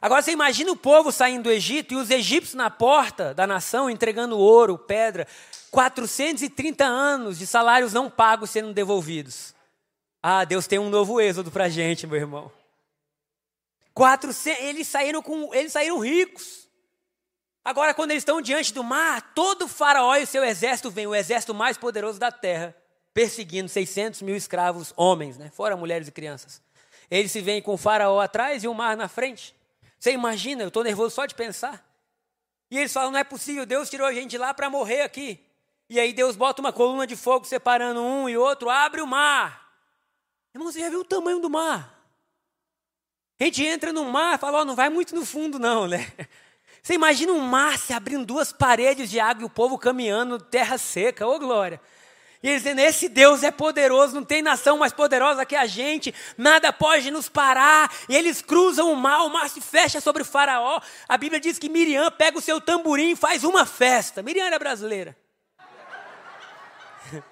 Agora 0.02 0.22
você 0.22 0.32
imagina 0.32 0.72
o 0.72 0.76
povo 0.76 1.12
saindo 1.12 1.44
do 1.44 1.52
Egito 1.52 1.94
e 1.94 1.98
os 1.98 2.10
egípcios 2.10 2.56
na 2.56 2.70
porta 2.70 3.34
da 3.34 3.48
nação 3.48 3.90
entregando 3.90 4.38
ouro, 4.38 4.78
pedra, 4.78 5.28
430 5.72 6.84
anos 6.84 7.40
de 7.40 7.48
salários 7.48 7.94
não 7.94 8.10
pagos 8.10 8.50
sendo 8.50 8.74
devolvidos. 8.74 9.54
Ah, 10.22 10.46
Deus 10.46 10.68
tem 10.68 10.80
um 10.80 10.90
novo 10.90 11.20
êxodo 11.20 11.52
para 11.52 11.70
gente, 11.70 12.06
meu 12.06 12.18
irmão. 12.18 12.52
400, 13.94 14.62
eles 14.64 14.88
saíram 14.88 15.22
com, 15.22 15.54
eles 15.54 15.72
saíram 15.72 16.00
ricos. 16.00 16.68
Agora, 17.64 17.94
quando 17.94 18.12
eles 18.12 18.22
estão 18.22 18.42
diante 18.42 18.74
do 18.74 18.84
mar, 18.84 19.34
todo 19.34 19.68
faraó 19.68 20.16
e 20.18 20.24
o 20.24 20.28
seu 20.28 20.44
exército 20.44 20.92
vem, 20.92 21.08
o 21.08 21.16
exército 21.16 21.54
mais 21.54 21.78
poderoso 21.78 22.20
da 22.20 22.32
terra, 22.32 22.76
perseguindo 23.14 23.70
600 23.70 24.22
mil 24.22 24.36
escravos, 24.36 24.94
homens, 24.98 25.38
né? 25.38 25.50
fora 25.54 25.78
mulheres 25.78 26.08
e 26.08 26.12
crianças. 26.12 26.62
Eles 27.10 27.32
se 27.32 27.42
veem 27.42 27.62
com 27.62 27.74
o 27.74 27.78
faraó 27.78 28.20
atrás 28.20 28.64
e 28.64 28.68
o 28.68 28.74
mar 28.74 28.98
na 28.98 29.08
frente. 29.08 29.56
Você 30.04 30.12
imagina, 30.12 30.64
eu 30.64 30.68
estou 30.68 30.84
nervoso 30.84 31.16
só 31.16 31.26
de 31.26 31.34
pensar. 31.34 31.82
E 32.70 32.78
eles 32.78 32.92
falam: 32.92 33.12
não 33.12 33.20
é 33.20 33.24
possível, 33.24 33.66
Deus 33.66 33.90
tirou 33.90 34.06
a 34.06 34.14
gente 34.14 34.38
lá 34.38 34.54
para 34.54 34.70
morrer 34.70 35.04
aqui. 35.04 35.40
E 35.90 35.98
aí 35.98 36.12
Deus 36.12 36.36
bota 36.36 36.60
uma 36.60 36.74
coluna 36.74 37.08
de 37.08 37.16
fogo 37.16 37.46
separando 37.46 38.02
um 38.02 38.28
e 38.28 38.36
outro, 38.36 38.70
abre 38.70 39.00
o 39.00 39.08
mar. 39.08 39.74
Irmão, 40.54 40.70
você 40.70 40.82
já 40.82 40.90
viu 40.90 41.00
o 41.00 41.06
tamanho 41.06 41.40
do 41.40 41.50
mar? 41.50 42.06
A 43.40 43.46
gente 43.46 43.66
entra 43.66 43.94
no 43.94 44.04
mar 44.04 44.36
e 44.36 44.40
fala: 44.40 44.64
oh, 44.64 44.66
não 44.66 44.76
vai 44.76 44.90
muito 44.90 45.16
no 45.16 45.26
fundo, 45.26 45.58
não, 45.58 45.88
né? 45.88 46.06
Você 46.84 46.96
imagina 46.96 47.32
um 47.32 47.40
mar 47.40 47.78
se 47.78 47.94
abrindo 47.94 48.26
duas 48.26 48.52
paredes 48.52 49.10
de 49.10 49.22
água 49.22 49.44
e 49.44 49.46
o 49.46 49.50
povo 49.50 49.78
caminhando 49.78 50.38
terra 50.38 50.78
seca, 50.78 51.26
ô 51.26 51.36
oh, 51.36 51.40
glória. 51.40 51.80
E 52.44 52.50
eles 52.50 52.62
dizendo: 52.62 52.80
esse 52.80 53.08
Deus 53.08 53.42
é 53.42 53.50
poderoso, 53.50 54.14
não 54.14 54.26
tem 54.26 54.42
nação 54.42 54.78
mais 54.78 54.92
poderosa 54.92 55.46
que 55.46 55.56
a 55.56 55.66
gente, 55.66 56.14
nada 56.38 56.74
pode 56.74 57.10
nos 57.10 57.30
parar. 57.30 57.90
E 58.10 58.16
eles 58.16 58.42
cruzam 58.42 58.92
o 58.92 58.96
mar, 58.98 59.24
o 59.24 59.30
mar 59.30 59.50
se 59.50 59.62
fecha 59.62 60.02
sobre 60.02 60.24
o 60.24 60.26
Faraó. 60.26 60.82
A 61.08 61.18
Bíblia 61.18 61.40
diz 61.40 61.58
que 61.58 61.70
Miriam 61.70 62.12
pega 62.12 62.38
o 62.38 62.42
seu 62.42 62.60
tamborim 62.60 63.12
e 63.12 63.16
faz 63.16 63.46
uma 63.46 63.66
festa. 63.66 64.22
Miriam 64.22 64.46
era 64.46 64.60
brasileira. 64.60 65.16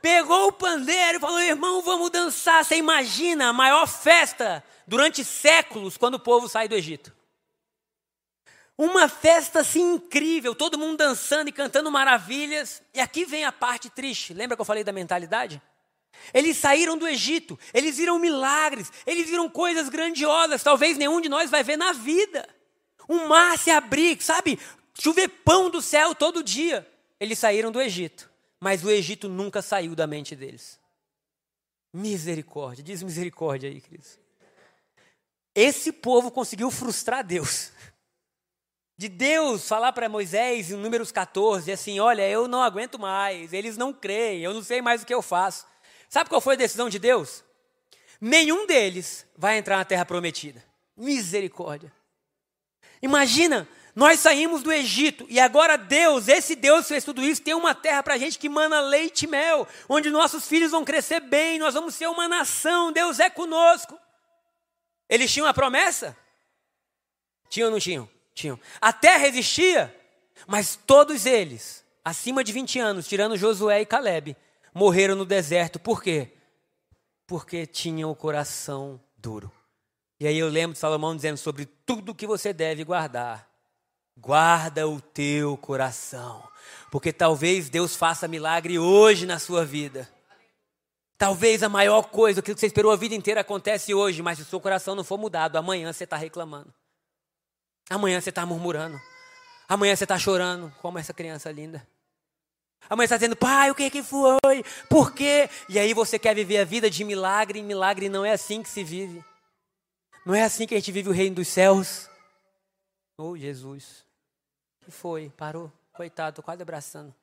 Pegou 0.00 0.48
o 0.48 0.52
pandeiro 0.52 1.18
e 1.18 1.20
falou: 1.20 1.38
irmão, 1.38 1.82
vamos 1.82 2.08
dançar. 2.08 2.64
Você 2.64 2.76
imagina 2.76 3.50
a 3.50 3.52
maior 3.52 3.86
festa 3.86 4.64
durante 4.86 5.22
séculos 5.22 5.98
quando 5.98 6.14
o 6.14 6.20
povo 6.20 6.48
sai 6.48 6.66
do 6.66 6.74
Egito. 6.74 7.17
Uma 8.78 9.08
festa 9.08 9.58
assim 9.58 9.94
incrível, 9.94 10.54
todo 10.54 10.78
mundo 10.78 10.98
dançando 10.98 11.48
e 11.48 11.52
cantando 11.52 11.90
maravilhas. 11.90 12.80
E 12.94 13.00
aqui 13.00 13.24
vem 13.24 13.44
a 13.44 13.50
parte 13.50 13.90
triste. 13.90 14.32
Lembra 14.32 14.56
que 14.56 14.60
eu 14.60 14.64
falei 14.64 14.84
da 14.84 14.92
mentalidade? 14.92 15.60
Eles 16.32 16.56
saíram 16.56 16.96
do 16.96 17.06
Egito, 17.06 17.58
eles 17.74 17.96
viram 17.96 18.18
milagres, 18.18 18.92
eles 19.04 19.28
viram 19.28 19.48
coisas 19.48 19.88
grandiosas, 19.88 20.62
talvez 20.62 20.96
nenhum 20.96 21.20
de 21.20 21.28
nós 21.28 21.50
vai 21.50 21.64
ver 21.64 21.76
na 21.76 21.92
vida. 21.92 22.48
Um 23.08 23.26
mar 23.26 23.58
se 23.58 23.70
abrir, 23.70 24.22
sabe? 24.22 24.58
Chover 24.94 25.28
pão 25.28 25.70
do 25.70 25.82
céu 25.82 26.14
todo 26.14 26.42
dia. 26.42 26.86
Eles 27.18 27.38
saíram 27.38 27.72
do 27.72 27.80
Egito, 27.80 28.30
mas 28.60 28.84
o 28.84 28.90
Egito 28.90 29.28
nunca 29.28 29.60
saiu 29.60 29.94
da 29.96 30.06
mente 30.06 30.36
deles. 30.36 30.78
Misericórdia, 31.92 32.84
diz 32.84 33.02
misericórdia 33.02 33.68
aí, 33.70 33.80
Cris. 33.80 34.20
Esse 35.54 35.90
povo 35.90 36.30
conseguiu 36.30 36.70
frustrar 36.70 37.24
Deus 37.24 37.72
de 38.98 39.08
Deus 39.08 39.68
falar 39.68 39.92
para 39.92 40.08
Moisés 40.08 40.72
em 40.72 40.76
Números 40.76 41.12
14, 41.12 41.70
assim: 41.70 42.00
Olha, 42.00 42.28
eu 42.28 42.48
não 42.48 42.60
aguento 42.60 42.98
mais, 42.98 43.52
eles 43.52 43.76
não 43.76 43.92
creem, 43.92 44.42
eu 44.42 44.52
não 44.52 44.62
sei 44.62 44.82
mais 44.82 45.02
o 45.02 45.06
que 45.06 45.14
eu 45.14 45.22
faço. 45.22 45.64
Sabe 46.08 46.28
qual 46.28 46.40
foi 46.40 46.54
a 46.54 46.58
decisão 46.58 46.88
de 46.88 46.98
Deus? 46.98 47.44
Nenhum 48.20 48.66
deles 48.66 49.24
vai 49.36 49.56
entrar 49.56 49.76
na 49.76 49.84
terra 49.84 50.04
prometida. 50.04 50.64
Misericórdia. 50.96 51.92
Imagina, 53.00 53.68
nós 53.94 54.18
saímos 54.18 54.64
do 54.64 54.72
Egito 54.72 55.24
e 55.28 55.38
agora 55.38 55.78
Deus, 55.78 56.26
esse 56.26 56.56
Deus 56.56 56.88
fez 56.88 57.04
tudo 57.04 57.22
isso, 57.22 57.40
tem 57.40 57.54
uma 57.54 57.76
terra 57.76 58.02
para 58.02 58.14
a 58.14 58.18
gente 58.18 58.36
que 58.36 58.48
mana 58.48 58.80
leite 58.80 59.26
e 59.26 59.28
mel, 59.28 59.68
onde 59.88 60.10
nossos 60.10 60.48
filhos 60.48 60.72
vão 60.72 60.84
crescer 60.84 61.20
bem, 61.20 61.60
nós 61.60 61.74
vamos 61.74 61.94
ser 61.94 62.08
uma 62.08 62.26
nação, 62.26 62.90
Deus 62.90 63.20
é 63.20 63.30
conosco. 63.30 63.96
Eles 65.08 65.32
tinham 65.32 65.46
a 65.46 65.54
promessa? 65.54 66.16
Tinham 67.48 67.68
ou 67.68 67.72
não 67.72 67.78
tinham? 67.78 68.17
Tinham. 68.38 68.60
A 68.80 68.92
terra 68.92 69.26
existia, 69.26 69.92
mas 70.46 70.76
todos 70.76 71.26
eles, 71.26 71.84
acima 72.04 72.44
de 72.44 72.52
20 72.52 72.78
anos, 72.78 73.08
tirando 73.08 73.36
Josué 73.36 73.80
e 73.80 73.86
Caleb, 73.86 74.36
morreram 74.72 75.16
no 75.16 75.24
deserto. 75.24 75.80
Por 75.80 76.00
quê? 76.00 76.34
Porque 77.26 77.66
tinham 77.66 78.12
o 78.12 78.14
coração 78.14 79.00
duro. 79.16 79.50
E 80.20 80.26
aí 80.28 80.38
eu 80.38 80.48
lembro 80.48 80.74
de 80.74 80.78
Salomão 80.78 81.16
dizendo 81.16 81.36
sobre 81.36 81.66
tudo 81.66 82.14
que 82.14 82.28
você 82.28 82.52
deve 82.52 82.84
guardar. 82.84 83.50
Guarda 84.16 84.86
o 84.86 85.00
teu 85.00 85.56
coração, 85.56 86.48
porque 86.92 87.12
talvez 87.12 87.68
Deus 87.68 87.96
faça 87.96 88.28
milagre 88.28 88.78
hoje 88.78 89.26
na 89.26 89.40
sua 89.40 89.64
vida. 89.64 90.08
Talvez 91.16 91.64
a 91.64 91.68
maior 91.68 92.02
coisa, 92.02 92.38
aquilo 92.38 92.54
que 92.54 92.60
você 92.60 92.66
esperou 92.66 92.92
a 92.92 92.96
vida 92.96 93.16
inteira 93.16 93.40
acontece 93.40 93.92
hoje, 93.92 94.22
mas 94.22 94.38
se 94.38 94.44
o 94.44 94.46
seu 94.46 94.60
coração 94.60 94.94
não 94.94 95.02
for 95.02 95.18
mudado, 95.18 95.56
amanhã 95.56 95.92
você 95.92 96.04
está 96.04 96.16
reclamando. 96.16 96.72
Amanhã 97.90 98.20
você 98.20 98.28
está 98.30 98.44
murmurando. 98.44 99.00
Amanhã 99.68 99.94
você 99.94 100.04
está 100.04 100.18
chorando, 100.18 100.72
como 100.80 100.98
essa 100.98 101.12
criança 101.12 101.50
linda. 101.50 101.86
Amanhã 102.88 103.06
você 103.06 103.14
está 103.14 103.16
dizendo, 103.16 103.36
pai, 103.36 103.70
o 103.70 103.74
que, 103.74 103.90
que 103.90 104.02
foi? 104.02 104.64
Por 104.88 105.12
quê? 105.12 105.48
E 105.68 105.78
aí 105.78 105.92
você 105.92 106.18
quer 106.18 106.34
viver 106.34 106.58
a 106.58 106.64
vida 106.64 106.90
de 106.90 107.04
milagre, 107.04 107.58
e 107.58 107.62
milagre 107.62 108.08
não 108.08 108.24
é 108.24 108.32
assim 108.32 108.62
que 108.62 108.68
se 108.68 108.82
vive. 108.82 109.22
Não 110.24 110.34
é 110.34 110.42
assim 110.42 110.66
que 110.66 110.74
a 110.74 110.78
gente 110.78 110.92
vive 110.92 111.08
o 111.08 111.12
reino 111.12 111.36
dos 111.36 111.48
céus. 111.48 112.08
Oh, 113.16 113.36
Jesus. 113.36 114.04
O 114.80 114.84
que 114.86 114.90
foi? 114.90 115.30
Parou? 115.36 115.72
Coitado, 115.92 116.30
estou 116.30 116.44
quase 116.44 116.62
abraçando. 116.62 117.14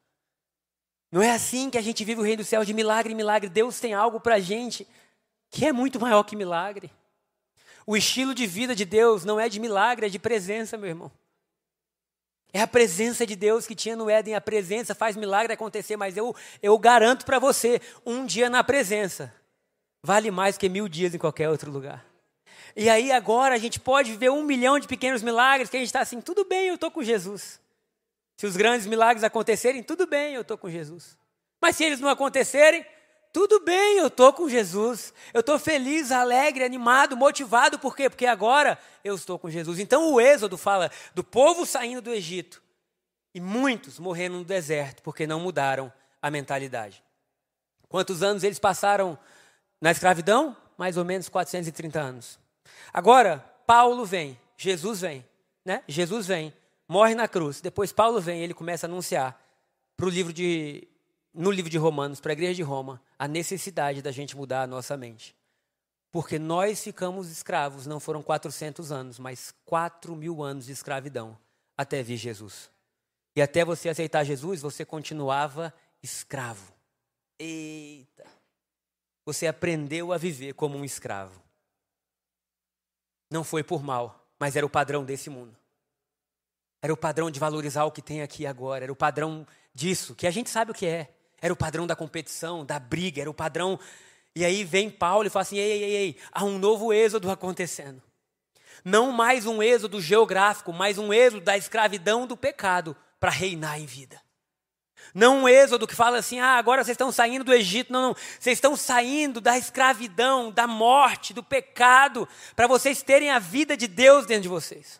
Não 1.12 1.22
é 1.22 1.32
assim 1.32 1.70
que 1.70 1.78
a 1.78 1.82
gente 1.82 2.04
vive 2.04 2.20
o 2.20 2.24
reino 2.24 2.38
dos 2.38 2.48
céus 2.48 2.68
de 2.68 2.74
milagre 2.74 3.14
em 3.14 3.16
milagre. 3.16 3.50
Deus 3.50 3.80
tem 3.80 3.94
algo 3.94 4.20
para 4.20 4.36
a 4.36 4.40
gente 4.40 4.88
que 5.50 5.66
é 5.66 5.72
muito 5.72 6.00
maior 6.00 6.24
que 6.24 6.36
milagre. 6.36 6.92
O 7.86 7.96
estilo 7.96 8.34
de 8.34 8.48
vida 8.48 8.76
de 8.76 8.84
Deus 8.84 9.24
não 9.24 9.40
é 9.40 9.48
de 9.48 9.60
milagre, 9.60 10.08
é 10.08 10.10
de 10.10 10.18
presença, 10.18 10.78
meu 10.78 10.90
irmão. 10.90 11.12
É 12.52 12.62
a 12.62 12.68
presença 12.68 13.26
de 13.26 13.36
Deus 13.36 13.68
que 13.68 13.76
tinha 13.76 13.96
no 13.96 14.10
Éden. 14.10 14.34
A 14.34 14.42
presença 14.42 14.96
faz 14.96 15.16
milagre 15.16 15.54
acontecer, 15.54 15.98
mas 15.98 16.16
eu, 16.16 16.34
eu 16.64 16.78
garanto 16.80 17.26
para 17.26 17.38
você: 17.38 17.82
um 18.06 18.26
dia 18.26 18.50
na 18.50 18.64
presença 18.64 19.34
vale 20.02 20.32
mais 20.32 20.58
que 20.58 20.70
mil 20.70 20.88
dias 20.88 21.14
em 21.14 21.18
qualquer 21.18 21.50
outro 21.50 21.70
lugar. 21.70 22.06
E 22.76 22.90
aí 22.90 23.12
agora 23.12 23.56
a 23.56 23.58
gente 23.58 23.80
pode 23.80 24.14
ver 24.16 24.32
um 24.32 24.44
milhão 24.44 24.80
de 24.80 24.88
pequenos 24.88 25.22
milagres 25.22 25.70
que 25.70 25.76
a 25.76 25.80
gente 25.80 25.90
está 25.90 26.00
assim: 26.00 26.22
tudo 26.22 26.46
bem, 26.46 26.68
eu 26.68 26.76
estou 26.76 26.90
com 26.90 27.04
Jesus. 27.04 27.60
Se 28.38 28.46
os 28.46 28.58
grandes 28.58 28.88
milagres 28.88 29.24
acontecerem, 29.24 29.84
tudo 29.84 30.08
bem, 30.08 30.34
eu 30.34 30.42
estou 30.42 30.58
com 30.58 30.70
Jesus. 30.70 31.18
Mas 31.62 31.76
se 31.76 31.84
eles 31.84 32.00
não 32.00 32.10
acontecerem, 32.10 32.86
tudo 33.36 33.60
bem, 33.60 33.98
eu 33.98 34.08
estou 34.08 34.32
com 34.32 34.48
Jesus. 34.48 35.14
Eu 35.34 35.42
estou 35.42 35.60
feliz, 35.60 36.10
alegre, 36.10 36.64
animado, 36.64 37.18
motivado. 37.18 37.78
Por 37.78 37.94
quê? 37.94 38.10
Porque 38.10 38.26
agora 38.26 38.80
eu 39.04 39.14
estou 39.14 39.38
com 39.38 39.50
Jesus. 39.50 39.78
Então 39.78 40.14
o 40.14 40.22
Êxodo 40.22 40.58
fala 40.58 40.90
do 41.14 41.22
povo 41.22 41.66
saindo 41.66 42.02
do 42.02 42.14
Egito 42.14 42.64
e 43.34 43.42
muitos 43.42 44.00
morrendo 44.00 44.38
no 44.38 44.46
deserto 44.46 45.04
porque 45.04 45.28
não 45.28 45.42
mudaram 45.42 45.92
a 46.22 46.32
mentalidade. 46.32 47.04
Quantos 47.90 48.24
anos 48.24 48.42
eles 48.42 48.58
passaram 48.58 49.20
na 49.82 49.92
escravidão? 49.92 50.56
Mais 50.78 50.96
ou 50.96 51.04
menos 51.04 51.28
430 51.28 52.00
anos. 52.00 52.40
Agora, 52.94 53.40
Paulo 53.68 54.06
vem, 54.06 54.40
Jesus 54.56 55.02
vem, 55.02 55.26
né? 55.66 55.84
Jesus 55.90 56.26
vem, 56.26 56.54
morre 56.88 57.14
na 57.14 57.28
cruz. 57.28 57.60
Depois 57.60 57.92
Paulo 57.92 58.22
vem, 58.22 58.42
ele 58.42 58.54
começa 58.54 58.88
a 58.88 58.90
anunciar 58.90 59.38
para 59.98 60.06
o 60.06 60.10
livro 60.10 60.32
de 60.32 60.88
no 61.36 61.52
livro 61.52 61.70
de 61.70 61.78
Romanos, 61.78 62.20
para 62.20 62.32
a 62.32 62.34
igreja 62.34 62.56
de 62.56 62.64
Roma, 62.64 63.02
a 63.20 63.28
necessidade 63.28 64.02
da 64.02 64.12
gente 64.12 64.36
mudar 64.36 64.64
a 64.64 64.68
nossa 64.68 64.96
mente. 64.96 65.36
Porque 66.12 66.40
nós 66.40 66.82
ficamos 66.82 67.30
escravos, 67.30 67.86
não 67.86 68.00
foram 68.00 68.24
400 68.24 68.92
anos, 68.92 69.20
mas 69.20 69.54
4 69.66 70.16
mil 70.16 70.42
anos 70.42 70.66
de 70.66 70.72
escravidão 70.72 71.38
até 71.78 72.02
vir 72.02 72.18
Jesus. 72.18 72.72
E 73.36 73.42
até 73.42 73.66
você 73.66 73.90
aceitar 73.90 74.24
Jesus, 74.24 74.62
você 74.62 74.86
continuava 74.86 75.74
escravo. 76.02 76.74
Eita! 77.38 78.26
Você 79.26 79.46
aprendeu 79.46 80.14
a 80.14 80.18
viver 80.18 80.54
como 80.54 80.78
um 80.78 80.86
escravo. 80.86 81.42
Não 83.30 83.44
foi 83.44 83.64
por 83.64 83.84
mal, 83.84 84.26
mas 84.40 84.56
era 84.56 84.66
o 84.66 84.70
padrão 84.70 85.04
desse 85.04 85.30
mundo. 85.30 85.58
Era 86.82 86.94
o 86.94 86.98
padrão 86.98 87.30
de 87.30 87.40
valorizar 87.40 87.84
o 87.84 87.92
que 87.92 88.02
tem 88.02 88.22
aqui 88.22 88.46
agora, 88.46 88.86
era 88.86 88.94
o 88.94 88.96
padrão 88.96 89.46
disso, 89.74 90.16
que 90.16 90.28
a 90.28 90.32
gente 90.32 90.50
sabe 90.50 90.72
o 90.72 90.74
que 90.74 90.86
é. 90.86 91.14
Era 91.42 91.54
o 91.54 91.58
padrão 91.58 91.86
da 91.86 91.96
competição, 91.96 92.66
da 92.66 92.80
briga, 92.80 93.22
era 93.22 93.30
o 93.30 93.34
padrão. 93.34 93.80
E 94.36 94.44
aí 94.44 94.64
vem 94.64 94.90
Paulo 94.90 95.28
e 95.28 95.30
fala 95.30 95.44
assim: 95.44 95.58
ei, 95.58 95.72
ei, 95.72 95.84
ei, 95.84 95.96
ei, 95.96 96.18
há 96.32 96.44
um 96.44 96.58
novo 96.58 96.94
êxodo 96.94 97.30
acontecendo. 97.30 98.02
Não 98.84 99.12
mais 99.12 99.46
um 99.46 99.64
êxodo 99.64 100.00
geográfico, 100.00 100.72
mas 100.72 100.98
um 100.98 101.12
êxodo 101.12 101.44
da 101.44 101.58
escravidão 101.58 102.28
do 102.28 102.38
pecado 102.38 102.96
para 103.20 103.32
reinar 103.32 103.80
em 103.80 103.86
vida. 103.86 104.22
Não 105.14 105.44
um 105.44 105.50
êxodo 105.50 105.88
que 105.88 105.96
fala 105.96 106.18
assim, 106.18 106.40
ah, 106.40 106.58
agora 106.58 106.84
vocês 106.84 106.94
estão 106.94 107.12
saindo 107.12 107.46
do 107.46 107.54
Egito. 107.54 107.92
Não, 107.92 108.02
não. 108.02 108.14
Vocês 108.14 108.58
estão 108.58 108.76
saindo 108.76 109.40
da 109.40 109.58
escravidão, 109.58 110.52
da 110.52 110.68
morte, 110.68 111.34
do 111.34 111.42
pecado, 111.42 112.28
para 112.56 112.68
vocês 112.68 113.02
terem 113.02 113.32
a 113.32 113.40
vida 113.40 113.78
de 113.78 113.88
Deus 113.88 114.26
dentro 114.26 114.44
de 114.44 114.50
vocês. 114.50 115.00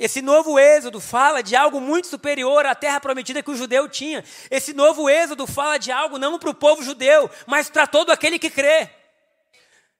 Esse 0.00 0.22
novo 0.22 0.58
êxodo 0.58 0.98
fala 0.98 1.42
de 1.42 1.54
algo 1.54 1.78
muito 1.78 2.06
superior 2.06 2.64
à 2.64 2.74
terra 2.74 2.98
prometida 2.98 3.42
que 3.42 3.50
o 3.50 3.54
judeu 3.54 3.86
tinha. 3.86 4.24
Esse 4.50 4.72
novo 4.72 5.10
êxodo 5.10 5.46
fala 5.46 5.76
de 5.76 5.92
algo 5.92 6.16
não 6.16 6.38
para 6.38 6.48
o 6.48 6.54
povo 6.54 6.82
judeu, 6.82 7.30
mas 7.46 7.68
para 7.68 7.86
todo 7.86 8.10
aquele 8.10 8.38
que 8.38 8.48
crê. 8.48 8.88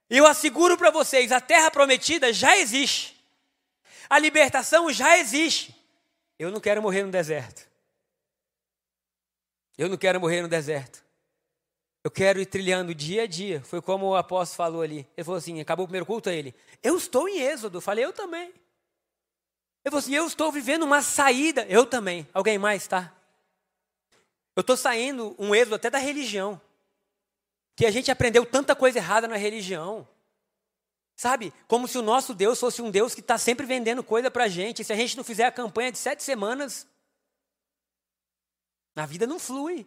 E 0.08 0.16
eu 0.16 0.26
asseguro 0.26 0.78
para 0.78 0.90
vocês: 0.90 1.30
a 1.30 1.38
terra 1.38 1.70
prometida 1.70 2.32
já 2.32 2.56
existe. 2.56 3.14
A 4.08 4.18
libertação 4.18 4.90
já 4.90 5.18
existe. 5.18 5.76
Eu 6.38 6.50
não 6.50 6.60
quero 6.60 6.80
morrer 6.80 7.04
no 7.04 7.10
deserto. 7.10 7.68
Eu 9.76 9.90
não 9.90 9.98
quero 9.98 10.18
morrer 10.18 10.40
no 10.40 10.48
deserto. 10.48 11.04
Eu 12.02 12.10
quero 12.10 12.40
ir 12.40 12.46
trilhando 12.46 12.94
dia 12.94 13.24
a 13.24 13.26
dia. 13.26 13.62
Foi 13.62 13.82
como 13.82 14.06
o 14.06 14.16
apóstolo 14.16 14.56
falou 14.56 14.80
ali. 14.80 15.06
Ele 15.14 15.24
falou 15.26 15.36
assim: 15.36 15.60
acabou 15.60 15.84
o 15.84 15.86
primeiro 15.86 16.06
culto 16.06 16.30
a 16.30 16.32
ele. 16.32 16.54
Eu 16.82 16.96
estou 16.96 17.28
em 17.28 17.38
Êxodo. 17.38 17.82
Falei, 17.82 18.02
eu 18.02 18.14
também. 18.14 18.50
Ele 19.84 19.90
falou 19.90 19.98
assim: 19.98 20.14
eu 20.14 20.26
estou 20.26 20.52
vivendo 20.52 20.82
uma 20.82 21.02
saída. 21.02 21.66
Eu 21.68 21.86
também. 21.86 22.28
Alguém 22.32 22.58
mais, 22.58 22.86
tá? 22.86 23.12
Eu 24.54 24.60
estou 24.60 24.76
saindo 24.76 25.34
um 25.38 25.54
êxodo 25.54 25.76
até 25.76 25.90
da 25.90 25.98
religião. 25.98 26.60
Que 27.76 27.86
a 27.86 27.90
gente 27.90 28.10
aprendeu 28.10 28.44
tanta 28.44 28.74
coisa 28.74 28.98
errada 28.98 29.26
na 29.26 29.36
religião. 29.36 30.06
Sabe? 31.16 31.52
Como 31.66 31.86
se 31.86 31.98
o 31.98 32.02
nosso 32.02 32.34
Deus 32.34 32.58
fosse 32.58 32.80
um 32.82 32.90
Deus 32.90 33.14
que 33.14 33.20
está 33.20 33.38
sempre 33.38 33.66
vendendo 33.66 34.02
coisa 34.02 34.30
para 34.30 34.44
a 34.44 34.48
gente. 34.48 34.84
Se 34.84 34.92
a 34.92 34.96
gente 34.96 35.16
não 35.16 35.24
fizer 35.24 35.44
a 35.44 35.52
campanha 35.52 35.92
de 35.92 35.98
sete 35.98 36.22
semanas, 36.22 36.86
a 38.96 39.06
vida 39.06 39.26
não 39.26 39.38
flui. 39.38 39.86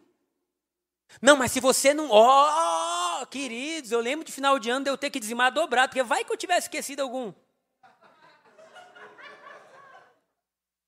Não, 1.22 1.36
mas 1.36 1.52
se 1.52 1.60
você 1.60 1.94
não. 1.94 2.10
Oh, 2.10 3.26
queridos, 3.28 3.92
eu 3.92 4.00
lembro 4.00 4.26
de 4.26 4.32
final 4.32 4.58
de 4.58 4.70
ano 4.70 4.86
de 4.86 4.90
eu 4.90 4.98
ter 4.98 5.10
que 5.10 5.20
dizimar 5.20 5.52
dobrado, 5.52 5.90
porque 5.90 6.04
vai 6.04 6.24
que 6.24 6.32
eu 6.32 6.38
tivesse 6.38 6.66
esquecido 6.68 7.02
algum. 7.02 7.34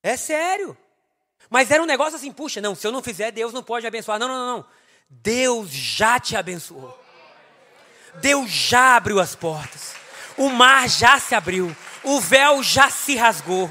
É 0.05 0.15
sério. 0.15 0.77
Mas 1.49 1.71
era 1.71 1.81
um 1.81 1.87
negócio 1.87 2.15
assim, 2.15 2.31
puxa, 2.31 2.61
não, 2.61 2.75
se 2.75 2.85
eu 2.85 2.91
não 2.91 3.01
fizer, 3.01 3.31
Deus 3.31 3.51
não 3.51 3.63
pode 3.63 3.87
abençoar. 3.87 4.19
Não, 4.19 4.27
não, 4.27 4.37
não, 4.37 4.57
não. 4.57 4.65
Deus 5.09 5.71
já 5.71 6.19
te 6.19 6.35
abençoou. 6.35 6.95
Deus 8.21 8.51
já 8.51 8.97
abriu 8.97 9.19
as 9.19 9.33
portas. 9.33 9.95
O 10.37 10.47
mar 10.49 10.87
já 10.87 11.19
se 11.19 11.33
abriu. 11.33 11.75
O 12.03 12.19
véu 12.19 12.61
já 12.61 12.87
se 12.91 13.15
rasgou. 13.15 13.67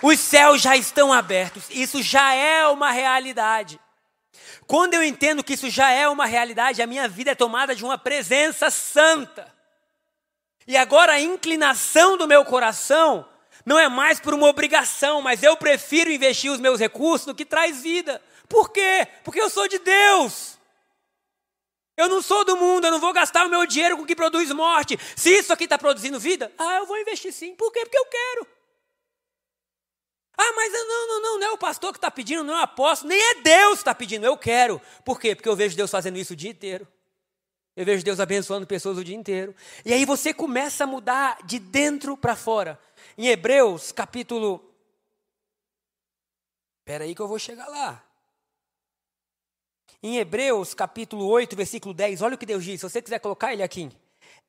Os 0.00 0.20
céus 0.20 0.62
já 0.62 0.76
estão 0.76 1.12
abertos. 1.12 1.64
Isso 1.70 2.00
já 2.00 2.32
é 2.32 2.68
uma 2.68 2.92
realidade. 2.92 3.80
Quando 4.68 4.94
eu 4.94 5.02
entendo 5.02 5.42
que 5.42 5.54
isso 5.54 5.68
já 5.68 5.90
é 5.90 6.08
uma 6.08 6.24
realidade, 6.24 6.82
a 6.82 6.86
minha 6.86 7.08
vida 7.08 7.32
é 7.32 7.34
tomada 7.34 7.74
de 7.74 7.84
uma 7.84 7.98
presença 7.98 8.70
santa. 8.70 9.52
E 10.68 10.76
agora 10.76 11.14
a 11.14 11.20
inclinação 11.20 12.16
do 12.16 12.28
meu 12.28 12.44
coração 12.44 13.26
não 13.64 13.78
é 13.78 13.88
mais 13.88 14.20
por 14.20 14.34
uma 14.34 14.46
obrigação, 14.46 15.22
mas 15.22 15.42
eu 15.42 15.56
prefiro 15.56 16.10
investir 16.10 16.50
os 16.50 16.60
meus 16.60 16.78
recursos 16.78 17.26
no 17.26 17.34
que 17.34 17.44
traz 17.44 17.80
vida. 17.80 18.20
Por 18.48 18.70
quê? 18.70 19.06
Porque 19.22 19.40
eu 19.40 19.48
sou 19.48 19.66
de 19.66 19.78
Deus. 19.78 20.58
Eu 21.96 22.08
não 22.08 22.20
sou 22.20 22.44
do 22.44 22.56
mundo, 22.56 22.86
eu 22.86 22.90
não 22.90 23.00
vou 23.00 23.12
gastar 23.12 23.46
o 23.46 23.48
meu 23.48 23.64
dinheiro 23.66 23.96
com 23.96 24.02
o 24.02 24.06
que 24.06 24.16
produz 24.16 24.50
morte. 24.50 24.98
Se 25.16 25.30
isso 25.30 25.52
aqui 25.52 25.64
está 25.64 25.78
produzindo 25.78 26.18
vida, 26.18 26.52
ah, 26.58 26.76
eu 26.76 26.86
vou 26.86 26.98
investir 26.98 27.32
sim. 27.32 27.54
Por 27.54 27.72
quê? 27.72 27.80
Porque 27.80 27.98
eu 27.98 28.06
quero. 28.06 28.46
Ah, 30.36 30.52
mas 30.56 30.72
não, 30.72 31.08
não, 31.08 31.22
não, 31.22 31.38
não 31.38 31.46
é 31.46 31.50
o 31.52 31.58
pastor 31.58 31.92
que 31.92 31.98
está 31.98 32.10
pedindo, 32.10 32.42
não 32.42 32.54
é 32.54 32.60
o 32.60 32.64
apóstolo, 32.64 33.08
nem 33.10 33.20
é 33.20 33.34
Deus 33.36 33.74
que 33.74 33.78
está 33.78 33.94
pedindo, 33.94 34.26
eu 34.26 34.36
quero. 34.36 34.80
Por 35.04 35.20
quê? 35.20 35.34
Porque 35.34 35.48
eu 35.48 35.54
vejo 35.54 35.76
Deus 35.76 35.90
fazendo 35.90 36.18
isso 36.18 36.32
o 36.32 36.36
dia 36.36 36.50
inteiro. 36.50 36.86
Eu 37.76 37.84
vejo 37.84 38.04
Deus 38.04 38.20
abençoando 38.20 38.66
pessoas 38.66 38.98
o 38.98 39.04
dia 39.04 39.16
inteiro. 39.16 39.54
E 39.84 39.92
aí 39.92 40.04
você 40.04 40.32
começa 40.32 40.84
a 40.84 40.86
mudar 40.86 41.38
de 41.44 41.58
dentro 41.58 42.16
para 42.16 42.36
fora. 42.36 42.78
Em 43.16 43.28
Hebreus, 43.28 43.92
capítulo. 43.92 44.62
Espera 46.80 47.04
aí 47.04 47.14
que 47.14 47.22
eu 47.22 47.28
vou 47.28 47.38
chegar 47.38 47.66
lá. 47.68 48.04
Em 50.02 50.18
Hebreus, 50.18 50.74
capítulo 50.74 51.26
8, 51.26 51.56
versículo 51.56 51.94
10, 51.94 52.20
olha 52.22 52.34
o 52.34 52.38
que 52.38 52.44
Deus 52.44 52.64
diz. 52.64 52.80
Se 52.80 52.88
você 52.88 53.00
quiser 53.00 53.20
colocar 53.20 53.52
ele 53.52 53.62
aqui. 53.62 53.90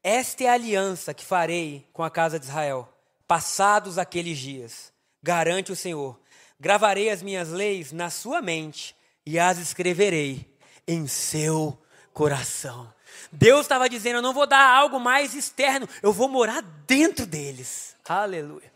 Esta 0.03 0.43
é 0.43 0.47
a 0.47 0.53
aliança 0.53 1.13
que 1.13 1.25
farei 1.25 1.87
com 1.93 2.03
a 2.03 2.11
casa 2.11 2.39
de 2.39 2.45
Israel, 2.45 2.87
passados 3.27 3.97
aqueles 3.97 4.37
dias 4.37 4.93
garante 5.25 5.71
o 5.71 5.75
Senhor. 5.75 6.19
Gravarei 6.59 7.09
as 7.09 7.23
minhas 7.23 7.49
leis 7.49 7.91
na 7.91 8.11
sua 8.11 8.43
mente 8.43 8.95
e 9.25 9.39
as 9.39 9.57
escreverei 9.57 10.47
em 10.87 11.07
seu 11.07 11.75
coração. 12.13 12.93
Deus 13.31 13.61
estava 13.61 13.89
dizendo: 13.89 14.17
Eu 14.17 14.21
não 14.21 14.33
vou 14.33 14.45
dar 14.45 14.69
algo 14.69 14.99
mais 14.99 15.33
externo, 15.33 15.89
eu 16.03 16.13
vou 16.13 16.29
morar 16.29 16.61
dentro 16.85 17.25
deles. 17.25 17.94
Aleluia. 18.07 18.73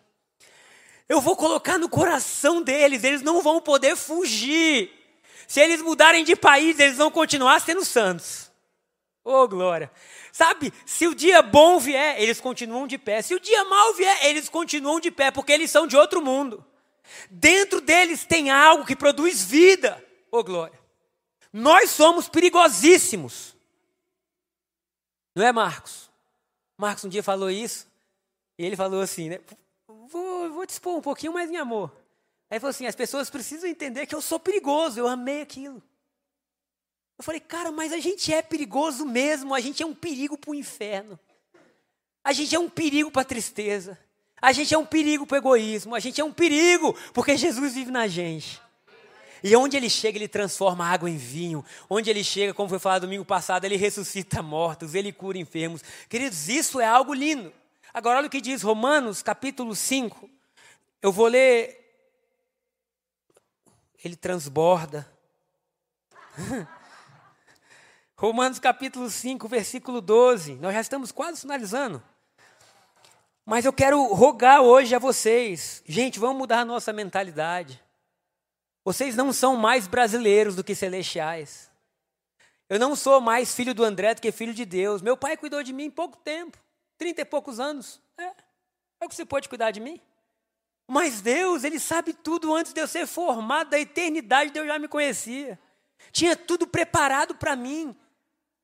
Eu 1.07 1.21
vou 1.21 1.35
colocar 1.35 1.77
no 1.77 1.89
coração 1.89 2.61
deles, 2.61 3.03
eles 3.03 3.21
não 3.21 3.41
vão 3.41 3.61
poder 3.61 3.95
fugir. 3.95 4.91
Se 5.47 5.59
eles 5.59 5.81
mudarem 5.81 6.23
de 6.23 6.35
país, 6.35 6.77
eles 6.79 6.97
vão 6.97 7.09
continuar 7.09 7.59
sendo 7.59 7.83
santos. 7.83 8.51
Oh, 9.23 9.47
glória. 9.47 9.91
Sabe, 10.31 10.71
se 10.85 11.07
o 11.07 11.15
dia 11.15 11.41
bom 11.41 11.79
vier, 11.79 12.21
eles 12.21 12.39
continuam 12.39 12.85
de 12.85 12.97
pé. 12.97 13.21
Se 13.21 13.33
o 13.33 13.39
dia 13.39 13.65
mal 13.65 13.93
vier, 13.95 14.25
eles 14.25 14.47
continuam 14.47 14.99
de 14.99 15.09
pé, 15.09 15.31
porque 15.31 15.51
eles 15.51 15.71
são 15.71 15.87
de 15.87 15.97
outro 15.97 16.21
mundo. 16.21 16.63
Dentro 17.29 17.81
deles 17.81 18.25
tem 18.25 18.51
algo 18.51 18.85
que 18.85 18.95
produz 18.95 19.43
vida. 19.43 20.03
Oh, 20.31 20.43
glória. 20.43 20.79
Nós 21.51 21.89
somos 21.89 22.29
perigosíssimos. 22.29 23.55
Não 25.35 25.43
é, 25.43 25.51
Marcos? 25.51 26.11
Marcos 26.77 27.05
um 27.05 27.09
dia 27.09 27.23
falou 27.23 27.49
isso. 27.49 27.88
E 28.59 28.65
ele 28.65 28.75
falou 28.75 28.99
assim, 28.99 29.29
né? 29.29 29.39
Vou, 29.87 30.51
vou 30.51 30.65
te 30.65 30.71
expor 30.71 30.97
um 30.97 31.01
pouquinho 31.01 31.31
mais 31.31 31.49
em 31.49 31.55
amor. 31.55 31.89
Aí 32.49 32.55
ele 32.55 32.59
falou 32.59 32.71
assim: 32.71 32.85
as 32.85 32.95
pessoas 32.95 33.29
precisam 33.29 33.69
entender 33.69 34.05
que 34.05 34.13
eu 34.13 34.21
sou 34.21 34.37
perigoso, 34.37 34.99
eu 34.99 35.07
amei 35.07 35.41
aquilo. 35.41 35.81
Eu 37.17 37.23
falei, 37.23 37.39
cara, 37.39 37.71
mas 37.71 37.93
a 37.93 37.99
gente 37.99 38.33
é 38.33 38.41
perigoso 38.41 39.05
mesmo, 39.05 39.55
a 39.55 39.61
gente 39.61 39.81
é 39.81 39.85
um 39.85 39.95
perigo 39.95 40.37
para 40.37 40.51
o 40.51 40.55
inferno. 40.55 41.17
A 42.21 42.33
gente 42.33 42.53
é 42.53 42.59
um 42.59 42.69
perigo 42.69 43.09
para 43.09 43.21
a 43.21 43.25
tristeza. 43.25 43.97
A 44.41 44.51
gente 44.51 44.73
é 44.73 44.77
um 44.77 44.85
perigo 44.85 45.25
para 45.25 45.35
o 45.35 45.37
egoísmo. 45.37 45.95
A 45.95 45.99
gente 45.99 46.19
é 46.19 46.23
um 46.23 46.33
perigo 46.33 46.93
porque 47.13 47.37
Jesus 47.37 47.73
vive 47.73 47.91
na 47.91 48.07
gente. 48.07 48.61
E 49.41 49.55
onde 49.55 49.77
ele 49.77 49.89
chega, 49.89 50.17
ele 50.17 50.27
transforma 50.27 50.85
água 50.85 51.09
em 51.09 51.15
vinho. 51.15 51.63
Onde 51.89 52.09
ele 52.09 52.25
chega, 52.25 52.53
como 52.53 52.67
foi 52.67 52.79
falado 52.79 53.03
domingo 53.03 53.23
passado, 53.23 53.63
ele 53.63 53.77
ressuscita 53.77 54.43
mortos, 54.43 54.95
ele 54.95 55.13
cura 55.13 55.37
enfermos. 55.37 55.81
Queridos, 56.09 56.49
isso 56.49 56.81
é 56.81 56.85
algo 56.85 57.13
lindo. 57.13 57.53
Agora, 57.93 58.19
olha 58.19 58.27
o 58.27 58.29
que 58.29 58.41
diz 58.41 58.61
Romanos, 58.61 59.21
capítulo 59.21 59.75
5. 59.75 60.29
Eu 61.01 61.11
vou 61.11 61.27
ler. 61.27 61.77
Ele 64.03 64.15
transborda. 64.15 65.11
Romanos 68.15 68.59
capítulo 68.59 69.09
5, 69.09 69.47
versículo 69.47 70.01
12. 70.01 70.55
Nós 70.55 70.73
já 70.73 70.81
estamos 70.81 71.11
quase 71.11 71.41
finalizando. 71.41 72.03
Mas 73.45 73.65
eu 73.65 73.73
quero 73.73 74.03
rogar 74.13 74.61
hoje 74.61 74.93
a 74.93 74.99
vocês, 74.99 75.81
gente, 75.85 76.19
vamos 76.19 76.37
mudar 76.37 76.59
a 76.59 76.65
nossa 76.65 76.93
mentalidade. 76.93 77.81
Vocês 78.85 79.15
não 79.15 79.33
são 79.33 79.55
mais 79.55 79.87
brasileiros 79.87 80.55
do 80.55 80.63
que 80.63 80.75
celestiais. 80.75 81.71
Eu 82.69 82.77
não 82.77 82.95
sou 82.95 83.19
mais 83.19 83.55
filho 83.55 83.73
do 83.73 83.83
André 83.83 84.13
do 84.13 84.21
que 84.21 84.31
filho 84.31 84.53
de 84.53 84.65
Deus. 84.65 85.01
Meu 85.01 85.17
pai 85.17 85.35
cuidou 85.35 85.63
de 85.63 85.73
mim 85.73 85.85
em 85.85 85.89
pouco 85.89 86.17
tempo, 86.17 86.59
trinta 86.99 87.21
e 87.21 87.25
poucos 87.25 87.59
anos. 87.59 87.99
É, 88.17 88.25
é 88.25 89.05
o 89.05 89.09
que 89.09 89.15
você 89.15 89.25
pode 89.25 89.49
cuidar 89.49 89.71
de 89.71 89.79
mim. 89.79 89.99
Mas 90.85 91.21
Deus, 91.21 91.63
Ele 91.63 91.79
sabe 91.79 92.13
tudo 92.13 92.53
antes 92.53 92.73
de 92.73 92.81
eu 92.81 92.87
ser 92.87 93.07
formado, 93.07 93.69
da 93.69 93.79
eternidade 93.79 94.51
Deus 94.51 94.67
já 94.67 94.77
me 94.77 94.87
conhecia. 94.87 95.57
Tinha 96.11 96.35
tudo 96.35 96.67
preparado 96.67 97.33
para 97.35 97.55
mim. 97.55 97.95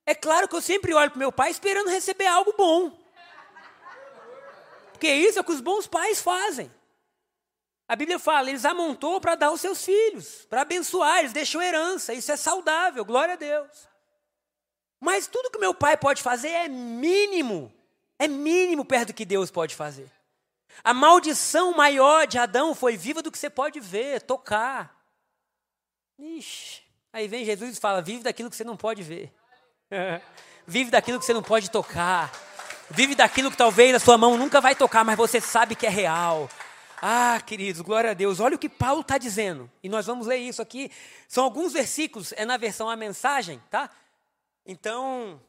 É 0.06 0.13
claro 0.13 0.48
que 0.48 0.56
eu 0.56 0.62
sempre 0.62 0.93
olho 0.93 1.10
para 1.10 1.17
meu 1.17 1.32
pai 1.32 1.50
esperando 1.50 1.89
receber 1.89 2.28
algo 2.28 2.54
bom. 2.58 3.00
Porque 4.91 5.12
isso 5.12 5.39
é 5.39 5.41
o 5.41 5.45
que 5.45 5.52
os 5.52 5.62
bons 5.62 5.88
pais 5.88 6.21
fazem. 6.21 6.71
A 7.88 7.95
Bíblia 7.95 8.17
fala, 8.17 8.50
eles 8.50 8.65
amontou 8.65 9.21
para 9.21 9.36
dar 9.36 9.48
aos 9.48 9.62
seus 9.62 9.86
filhos, 9.86 10.45
para 10.50 10.62
abençoar, 10.62 11.19
eles 11.19 11.34
deixam 11.34 11.62
herança, 11.62 12.13
isso 12.13 12.32
é 12.32 12.36
saudável, 12.36 13.06
glória 13.06 13.36
a 13.36 13.38
Deus. 13.38 13.88
Mas 15.00 15.28
tudo 15.28 15.52
que 15.52 15.60
meu 15.60 15.74
pai 15.74 15.95
pode 15.95 16.24
fazer 16.24 16.48
é 16.48 16.67
mínimo, 16.67 17.71
é 18.19 18.28
mínimo 18.28 18.86
perto 18.86 19.08
do 19.08 19.13
que 19.13 19.25
Deus 19.25 19.51
pode 19.51 19.75
fazer. 19.75 20.10
A 20.84 20.93
maldição 20.93 21.73
maior 21.73 22.28
de 22.28 22.38
Adão 22.38 22.75
foi 22.75 22.97
viva 22.97 23.21
do 23.21 23.32
que 23.32 23.38
você 23.38 23.49
pode 23.49 23.80
ver, 23.80 24.21
tocar. 24.21 24.95
Ixi, 26.19 26.82
aí 27.12 27.28
vem 27.28 27.45
Jesus 27.45 27.78
e 27.78 27.80
fala: 27.80 28.01
vive 28.01 28.23
daquilo 28.23 28.49
que 28.49 28.56
você 28.56 28.63
não 28.63 28.78
pode 28.78 29.04
ver. 29.04 29.34
Vive 30.67 30.89
daquilo 30.89 31.19
que 31.19 31.25
você 31.25 31.34
não 31.34 31.43
pode 31.43 31.69
tocar. 31.69 32.32
Vive 32.89 33.13
daquilo 33.13 33.51
que 33.51 33.58
talvez 33.58 33.93
a 33.93 33.99
sua 33.99 34.17
mão 34.17 34.36
nunca 34.36 34.60
vai 34.60 34.75
tocar, 34.75 35.06
mas 35.06 35.15
você 35.15 35.39
sabe 35.39 35.75
que 35.75 35.86
é 35.86 35.89
real. 35.89 36.49
Ah, 36.99 37.39
queridos, 37.39 37.82
glória 37.82 38.10
a 38.10 38.13
Deus. 38.15 38.39
Olha 38.39 38.56
o 38.56 38.60
que 38.60 38.67
Paulo 38.67 39.01
está 39.01 39.19
dizendo. 39.19 39.69
E 39.84 39.89
nós 39.89 40.08
vamos 40.08 40.25
ler 40.25 40.38
isso 40.38 40.62
aqui. 40.62 40.91
São 41.28 41.43
alguns 41.43 41.73
versículos, 41.73 42.34
é 42.36 42.45
na 42.45 42.58
versão 42.58 42.89
a 42.89 42.95
mensagem, 42.95 43.62
tá? 43.69 43.91
Então, 44.65 45.39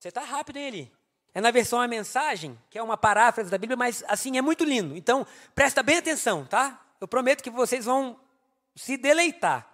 você 0.00 0.08
está 0.08 0.22
rápido, 0.22 0.56
hein, 0.56 0.66
Eli? 0.66 0.92
É 1.36 1.40
na 1.42 1.50
versão 1.50 1.78
a 1.78 1.86
mensagem, 1.86 2.58
que 2.70 2.78
é 2.78 2.82
uma 2.82 2.96
paráfrase 2.96 3.50
da 3.50 3.58
Bíblia, 3.58 3.76
mas 3.76 4.02
assim, 4.08 4.38
é 4.38 4.40
muito 4.40 4.64
lindo. 4.64 4.96
Então, 4.96 5.26
presta 5.54 5.82
bem 5.82 5.98
atenção, 5.98 6.46
tá? 6.46 6.82
Eu 6.98 7.06
prometo 7.06 7.42
que 7.42 7.50
vocês 7.50 7.84
vão 7.84 8.18
se 8.74 8.96
deleitar. 8.96 9.70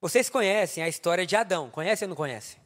Vocês 0.00 0.30
conhecem 0.30 0.84
a 0.84 0.88
história 0.88 1.26
de 1.26 1.34
Adão, 1.34 1.68
conhecem 1.68 2.06
ou 2.06 2.10
não 2.10 2.16
conhecem? 2.16 2.60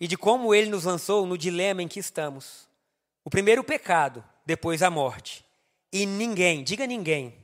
E 0.00 0.08
de 0.08 0.16
como 0.16 0.54
ele 0.54 0.70
nos 0.70 0.84
lançou 0.84 1.26
no 1.26 1.36
dilema 1.36 1.82
em 1.82 1.88
que 1.88 2.00
estamos. 2.00 2.66
O 3.22 3.28
primeiro 3.28 3.62
pecado, 3.62 4.24
depois 4.46 4.82
a 4.82 4.88
morte. 4.88 5.44
E 5.92 6.06
ninguém, 6.06 6.64
diga 6.64 6.86
ninguém, 6.86 7.36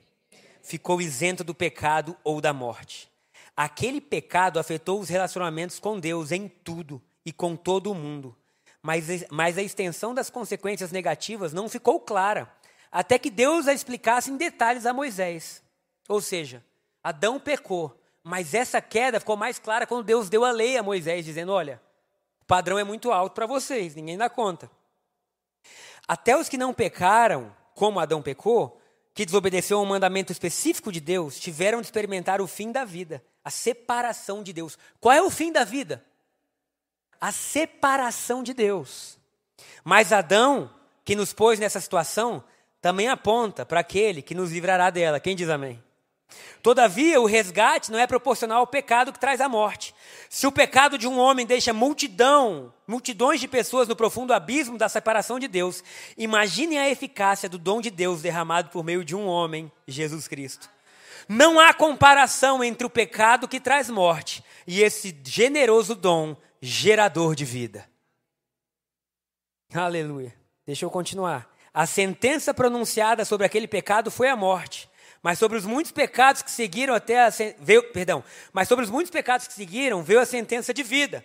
ficou 0.63 1.03
isento 1.03 1.45
do 1.45 1.55
pecado 1.55 2.17
ou 2.25 2.41
da 2.41 2.55
morte. 2.55 3.11
Aquele 3.55 4.01
pecado 4.01 4.59
afetou 4.59 4.99
os 4.99 5.11
relacionamentos 5.11 5.79
com 5.79 6.01
Deus 6.01 6.33
em 6.33 6.49
tudo 6.49 6.99
e 7.27 7.31
com 7.31 7.55
todo 7.55 7.91
o 7.91 7.95
mundo. 7.95 8.35
Mas, 8.83 9.25
mas 9.31 9.57
a 9.57 9.63
extensão 9.63 10.13
das 10.13 10.29
consequências 10.29 10.91
negativas 10.91 11.53
não 11.53 11.69
ficou 11.69 12.01
clara, 12.01 12.53
até 12.91 13.19
que 13.19 13.31
Deus 13.31 13.69
a 13.69 13.73
explicasse 13.73 14.31
em 14.31 14.37
detalhes 14.37 14.87
a 14.87 14.93
Moisés. 14.93 15.63
Ou 16.09 16.21
seja, 16.21 16.65
Adão 17.03 17.39
pecou, 17.39 17.97
mas 18.25 18.55
essa 18.55 18.81
queda 18.81 19.21
ficou 19.21 19.37
mais 19.37 19.59
clara 19.59 19.87
quando 19.87 20.05
Deus 20.05 20.29
deu 20.29 20.45
a 20.45 20.51
lei 20.51 20.77
a 20.77 20.83
Moisés, 20.83 21.25
dizendo: 21.25 21.53
olha, 21.53 21.81
o 22.41 22.45
padrão 22.45 22.79
é 22.79 22.85
muito 22.85 23.13
alto 23.13 23.35
para 23.35 23.47
vocês, 23.47 23.95
ninguém 23.95 24.19
dá 24.19 24.29
conta. 24.29 24.71
Até 26.07 26.37
os 26.37 26.49
que 26.49 26.59
não 26.59 26.75
pecaram, 26.75 27.55
como 27.75 28.01
Adão 28.01 28.21
pecou, 28.21 28.81
que 29.15 29.25
desobedeceu 29.25 29.79
a 29.79 29.83
um 29.83 29.87
mandamento 29.87 30.33
específico 30.33 30.91
de 30.91 31.01
Deus, 31.01 31.39
tiveram 31.39 31.81
de 31.81 31.87
experimentar 31.87 32.41
o 32.41 32.47
fim 32.47 32.73
da 32.73 32.85
vida, 32.85 33.23
a 33.45 33.51
separação 33.51 34.43
de 34.43 34.53
Deus. 34.53 34.77
Qual 35.01 35.15
é 35.15 35.23
o 35.23 35.31
fim 35.31 35.53
da 35.53 35.65
vida? 35.65 36.05
A 37.23 37.31
separação 37.31 38.43
de 38.43 38.53
Deus. 38.53 39.17
Mas 39.85 40.13
Adão, 40.13 40.69
que 41.05 41.15
nos 41.15 41.33
pôs 41.33 41.57
nessa 41.61 41.79
situação, 41.79 42.43
também 42.81 43.07
aponta 43.07 43.65
para 43.65 43.79
aquele 43.79 44.21
que 44.21 44.35
nos 44.35 44.51
livrará 44.51 44.91
dela. 44.91 45.21
Quem 45.21 45.37
diz 45.37 45.49
amém? 45.49 45.81
Todavia, 46.61 47.21
o 47.21 47.27
resgate 47.27 47.93
não 47.93 47.99
é 48.01 48.09
proporcional 48.09 48.59
ao 48.59 48.67
pecado 48.67 49.13
que 49.13 49.21
traz 49.21 49.41
a 49.41 49.49
morte. 49.49 49.95
Se 50.29 50.49
o 50.49 50.53
pecado 50.53 50.99
de 50.99 51.07
um 51.07 51.17
homem 51.17 51.47
deixa 51.47 51.73
multidão, 51.73 52.75
multidões 52.89 53.39
de 53.39 53.47
pessoas 53.47 53.87
no 53.87 53.95
profundo 53.95 54.35
abismo 54.35 54.77
da 54.77 54.89
separação 54.89 55.39
de 55.39 55.47
Deus, 55.47 55.85
imagine 56.19 56.77
a 56.77 56.91
eficácia 56.91 57.49
do 57.49 57.57
dom 57.57 57.81
de 57.81 57.91
Deus 57.91 58.21
derramado 58.21 58.69
por 58.71 58.83
meio 58.83 59.05
de 59.05 59.15
um 59.15 59.27
homem, 59.27 59.71
Jesus 59.87 60.27
Cristo. 60.27 60.69
Não 61.29 61.61
há 61.61 61.73
comparação 61.73 62.65
entre 62.65 62.85
o 62.85 62.91
pecado 62.91 63.47
que 63.47 63.61
traz 63.61 63.89
morte 63.89 64.43
e 64.67 64.83
esse 64.83 65.17
generoso 65.25 65.95
dom 65.95 66.37
gerador 66.63 67.35
de 67.35 67.45
vida. 67.45 67.91
Aleluia. 69.75 70.33
Deixa 70.65 70.85
eu 70.85 70.91
continuar. 70.91 71.53
A 71.75 71.87
sentença 71.87 72.55
pronunciada 72.55 73.25
sobre 73.25 73.45
aquele 73.45 73.67
pecado 73.67 74.11
foi 74.13 74.29
a 74.29 74.37
morte. 74.37 74.89
Mas 75.21 75.39
sobre 75.39 75.59
os 75.59 75.65
muitos 75.65 75.91
pecados 75.91 76.43
que 76.43 76.51
seguiram 76.51 76.95
até 76.95 77.27
a 77.27 77.31
veio, 77.59 77.93
perdão, 77.93 78.25
mas 78.53 78.69
sobre 78.69 78.85
os 78.85 78.91
muitos 78.91 79.11
pecados 79.11 79.47
que 79.47 79.55
seguiram 79.55 80.03
veio 80.03 80.21
a 80.21 80.27
sentença 80.27 80.73
de 80.73 80.83
vida. 80.83 81.25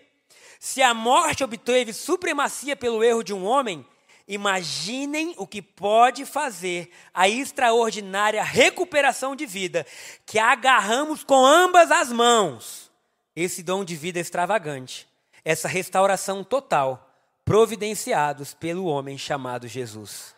Se 0.60 0.82
a 0.82 0.94
morte 0.94 1.44
obteve 1.44 1.94
supremacia 1.94 2.76
pelo 2.76 3.04
erro 3.04 3.24
de 3.24 3.34
um 3.34 3.44
homem, 3.44 3.86
imaginem 4.28 5.34
o 5.38 5.48
que 5.48 5.62
pode 5.62 6.26
fazer 6.26 6.92
a 7.14 7.28
extraordinária 7.28 8.44
recuperação 8.44 9.36
de 9.36 9.46
vida 9.46 9.86
que 10.26 10.38
agarramos 10.38 11.24
com 11.24 11.46
ambas 11.46 11.92
as 11.92 12.12
mãos. 12.12 12.92
Esse 13.36 13.62
dom 13.62 13.84
de 13.84 13.96
vida 13.96 14.20
extravagante, 14.20 15.08
essa 15.48 15.70
restauração 15.70 16.44
total, 16.44 17.10
providenciados 17.46 18.54
pelo 18.54 18.84
homem 18.84 19.18
chamado 19.18 19.66
Jesus. 19.66 20.36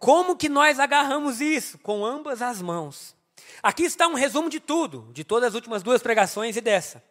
Como 0.00 0.34
que 0.34 0.48
nós 0.48 0.80
agarramos 0.80 1.40
isso? 1.40 1.78
Com 1.78 2.04
ambas 2.04 2.42
as 2.42 2.60
mãos. 2.60 3.14
Aqui 3.62 3.84
está 3.84 4.08
um 4.08 4.14
resumo 4.14 4.50
de 4.50 4.58
tudo, 4.58 5.08
de 5.12 5.22
todas 5.22 5.50
as 5.50 5.54
últimas 5.54 5.80
duas 5.80 6.02
pregações 6.02 6.56
e 6.56 6.60
dessa. 6.60 7.04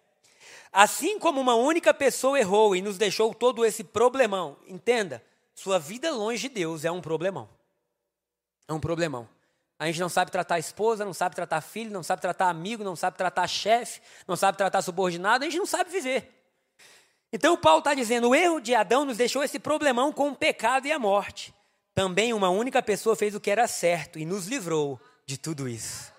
Assim 0.74 1.18
como 1.18 1.40
uma 1.40 1.56
única 1.56 1.94
pessoa 1.94 2.38
errou 2.38 2.76
e 2.76 2.82
nos 2.82 2.98
deixou 2.98 3.34
todo 3.34 3.64
esse 3.64 3.82
problemão, 3.82 4.58
entenda, 4.68 5.24
sua 5.54 5.80
vida 5.80 6.12
longe 6.12 6.50
de 6.50 6.54
Deus 6.54 6.84
é 6.84 6.92
um 6.92 7.00
problemão. 7.00 7.48
É 8.68 8.74
um 8.74 8.80
problemão. 8.80 9.26
A 9.80 9.86
gente 9.86 10.02
não 10.02 10.10
sabe 10.10 10.32
tratar 10.32 10.60
esposa, 10.60 11.06
não 11.06 11.14
sabe 11.14 11.34
tratar 11.34 11.62
filho, 11.62 11.92
não 11.92 12.04
sabe 12.04 12.22
tratar 12.22 12.50
amigo, 12.50 12.84
não 12.84 12.94
sabe 12.94 13.18
tratar 13.18 13.48
chefe, 13.48 14.02
não 14.28 14.36
sabe 14.36 14.58
tratar 14.58 14.82
subordinado, 14.82 15.46
a 15.46 15.48
gente 15.48 15.58
não 15.58 15.66
sabe 15.66 15.90
viver. 15.90 16.35
Então 17.36 17.58
Paulo 17.58 17.80
está 17.80 17.94
dizendo: 17.94 18.30
o 18.30 18.36
erro 18.36 18.62
de 18.62 18.74
Adão 18.74 19.04
nos 19.04 19.18
deixou 19.18 19.44
esse 19.44 19.60
problemão 19.60 20.14
com 20.14 20.30
o 20.30 20.36
pecado 20.36 20.88
e 20.88 20.92
a 20.94 20.98
morte. 20.98 21.54
Também 21.94 22.32
uma 22.34 22.50
única 22.50 22.82
pessoa 22.82 23.14
fez 23.14 23.36
o 23.36 23.42
que 23.42 23.52
era 23.52 23.68
certo 23.68 24.18
e 24.18 24.24
nos 24.24 24.48
livrou 24.48 24.98
de 25.26 25.38
tudo 25.38 25.68
isso. 25.68 26.14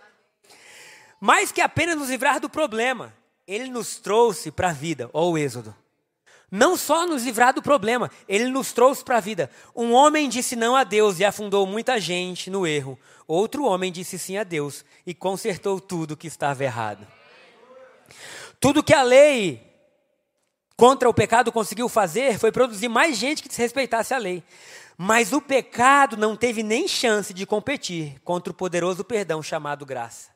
Mais 1.19 1.51
que 1.51 1.63
apenas 1.63 1.97
nos 1.97 2.11
livrar 2.11 2.39
do 2.39 2.51
problema, 2.51 3.17
ele 3.47 3.71
nos 3.71 3.97
trouxe 3.97 4.51
para 4.51 4.69
a 4.69 4.73
vida, 4.75 5.09
ó 5.11 5.31
o 5.31 5.39
Êxodo. 5.39 5.75
Não 6.51 6.77
só 6.77 7.07
nos 7.07 7.25
livrar 7.25 7.55
do 7.55 7.63
problema, 7.63 8.11
ele 8.29 8.51
nos 8.51 8.75
trouxe 8.75 9.03
para 9.03 9.17
a 9.17 9.21
vida. 9.21 9.51
Um 9.75 9.95
homem 9.95 10.29
disse 10.29 10.55
não 10.55 10.77
a 10.77 10.85
Deus 10.85 11.19
e 11.19 11.25
afundou 11.25 11.67
muita 11.67 11.99
gente 11.99 12.51
no 12.51 12.67
erro. 12.67 12.99
Outro 13.27 13.65
homem 13.65 13.91
disse 13.91 14.19
sim 14.19 14.37
a 14.37 14.45
Deus 14.45 14.85
e 15.07 15.15
consertou 15.15 15.81
tudo 15.81 16.15
que 16.15 16.27
estava 16.27 16.63
errado. 16.63 17.07
Tudo 18.61 18.85
que 18.85 18.93
a 18.93 19.03
lei 19.03 19.67
contra 20.77 21.09
o 21.09 21.15
pecado 21.15 21.51
conseguiu 21.51 21.89
fazer 21.89 22.39
foi 22.39 22.53
produzir 22.53 22.89
mais 22.89 23.17
gente 23.17 23.43
que 23.43 23.49
desrespeitasse 23.49 24.13
a 24.13 24.19
lei. 24.19 24.43
Mas 24.99 25.33
o 25.33 25.41
pecado 25.41 26.17
não 26.17 26.37
teve 26.37 26.63
nem 26.63 26.89
chance 26.89 27.35
de 27.35 27.45
competir 27.45 28.19
contra 28.23 28.51
o 28.51 28.55
poderoso 28.55 29.05
perdão 29.05 29.43
chamado 29.43 29.85
graça. 29.85 30.31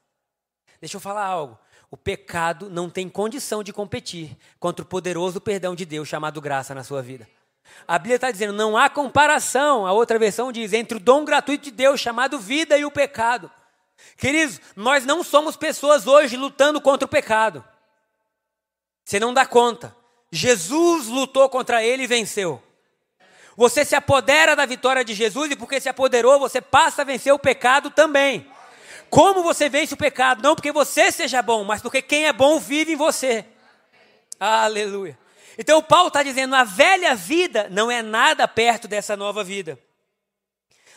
Deixa 0.80 0.96
eu 0.96 1.00
falar 1.00 1.24
algo. 1.24 1.58
O 1.90 1.96
pecado 1.96 2.70
não 2.70 2.88
tem 2.88 3.08
condição 3.08 3.62
de 3.62 3.72
competir 3.72 4.36
contra 4.58 4.82
o 4.82 4.86
poderoso 4.86 5.40
perdão 5.40 5.74
de 5.74 5.84
Deus 5.84 6.08
chamado 6.08 6.40
graça 6.40 6.74
na 6.74 6.84
sua 6.84 7.02
vida. 7.02 7.28
A 7.86 7.98
Bíblia 7.98 8.16
está 8.16 8.30
dizendo, 8.30 8.52
não 8.52 8.76
há 8.76 8.88
comparação. 8.88 9.86
A 9.86 9.92
outra 9.92 10.18
versão 10.18 10.52
diz, 10.52 10.72
entre 10.72 10.98
o 10.98 11.00
dom 11.00 11.24
gratuito 11.24 11.64
de 11.64 11.70
Deus 11.70 12.00
chamado 12.00 12.38
vida 12.38 12.76
e 12.78 12.84
o 12.84 12.90
pecado. 12.90 13.50
Queridos, 14.16 14.60
nós 14.76 15.04
não 15.04 15.24
somos 15.24 15.56
pessoas 15.56 16.06
hoje 16.06 16.36
lutando 16.36 16.80
contra 16.80 17.06
o 17.06 17.10
pecado. 17.10 17.64
Você 19.04 19.18
não 19.18 19.34
dá 19.34 19.44
conta. 19.46 19.96
Jesus 20.30 21.06
lutou 21.08 21.48
contra 21.48 21.82
ele 21.82 22.04
e 22.04 22.06
venceu. 22.06 22.62
Você 23.56 23.84
se 23.84 23.94
apodera 23.94 24.54
da 24.54 24.64
vitória 24.64 25.04
de 25.04 25.12
Jesus 25.12 25.50
e 25.50 25.56
porque 25.56 25.80
se 25.80 25.88
apoderou, 25.88 26.38
você 26.38 26.60
passa 26.60 27.02
a 27.02 27.04
vencer 27.04 27.32
o 27.32 27.38
pecado 27.38 27.90
também. 27.90 28.46
Como 29.10 29.42
você 29.42 29.68
vence 29.68 29.92
o 29.92 29.96
pecado? 29.96 30.42
Não 30.42 30.54
porque 30.54 30.70
você 30.70 31.10
seja 31.10 31.42
bom, 31.42 31.64
mas 31.64 31.82
porque 31.82 32.00
quem 32.00 32.26
é 32.26 32.32
bom 32.32 32.60
vive 32.60 32.92
em 32.92 32.96
você. 32.96 33.44
Aleluia. 34.38 35.18
Então 35.58 35.82
Paulo 35.82 36.08
está 36.08 36.22
dizendo: 36.22 36.54
a 36.54 36.62
velha 36.62 37.14
vida 37.14 37.68
não 37.70 37.90
é 37.90 38.00
nada 38.00 38.46
perto 38.46 38.86
dessa 38.86 39.16
nova 39.16 39.42
vida. 39.42 39.78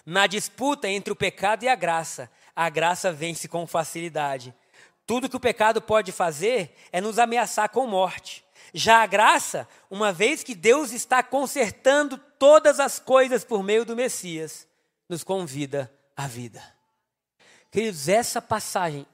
Na 0.06 0.28
disputa 0.28 0.88
entre 0.88 1.12
o 1.12 1.16
pecado 1.16 1.64
e 1.64 1.68
a 1.68 1.76
graça, 1.76 2.30
a 2.56 2.70
graça 2.70 3.12
vence 3.12 3.48
com 3.48 3.66
facilidade. 3.66 4.54
Tudo 5.06 5.28
que 5.28 5.36
o 5.36 5.40
pecado 5.40 5.82
pode 5.82 6.12
fazer 6.12 6.76
é 6.92 7.02
nos 7.02 7.18
ameaçar 7.18 7.68
com 7.70 7.88
morte. 7.88 8.44
Já 8.74 9.04
a 9.04 9.08
graça, 9.08 9.68
uma 9.90 10.12
vez 10.12 10.42
que 10.42 10.56
Deus 10.56 10.92
está 10.92 11.22
consertando 11.22 12.18
todas 12.18 12.80
as 12.80 12.98
coisas 12.98 13.44
por 13.44 13.62
meio 13.62 13.86
do 13.86 13.96
Messias, 13.96 14.68
nos 15.08 15.24
convida 15.24 15.94
à 16.18 16.26
vida. 16.26 16.64
Queridos, 17.70 18.10
essa 18.10 18.42
passagem, 18.42 19.06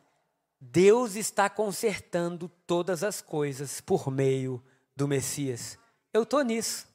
Deus 0.61 1.15
está 1.15 1.49
consertando 1.49 2.49
todas 2.65 3.03
as 3.03 3.21
coisas 3.21 3.81
por 3.81 4.09
meio 4.09 4.63
do 4.95 5.07
Messias. 5.07 5.77
Eu 6.13 6.23
estou 6.23 6.41
nisso. 6.41 6.87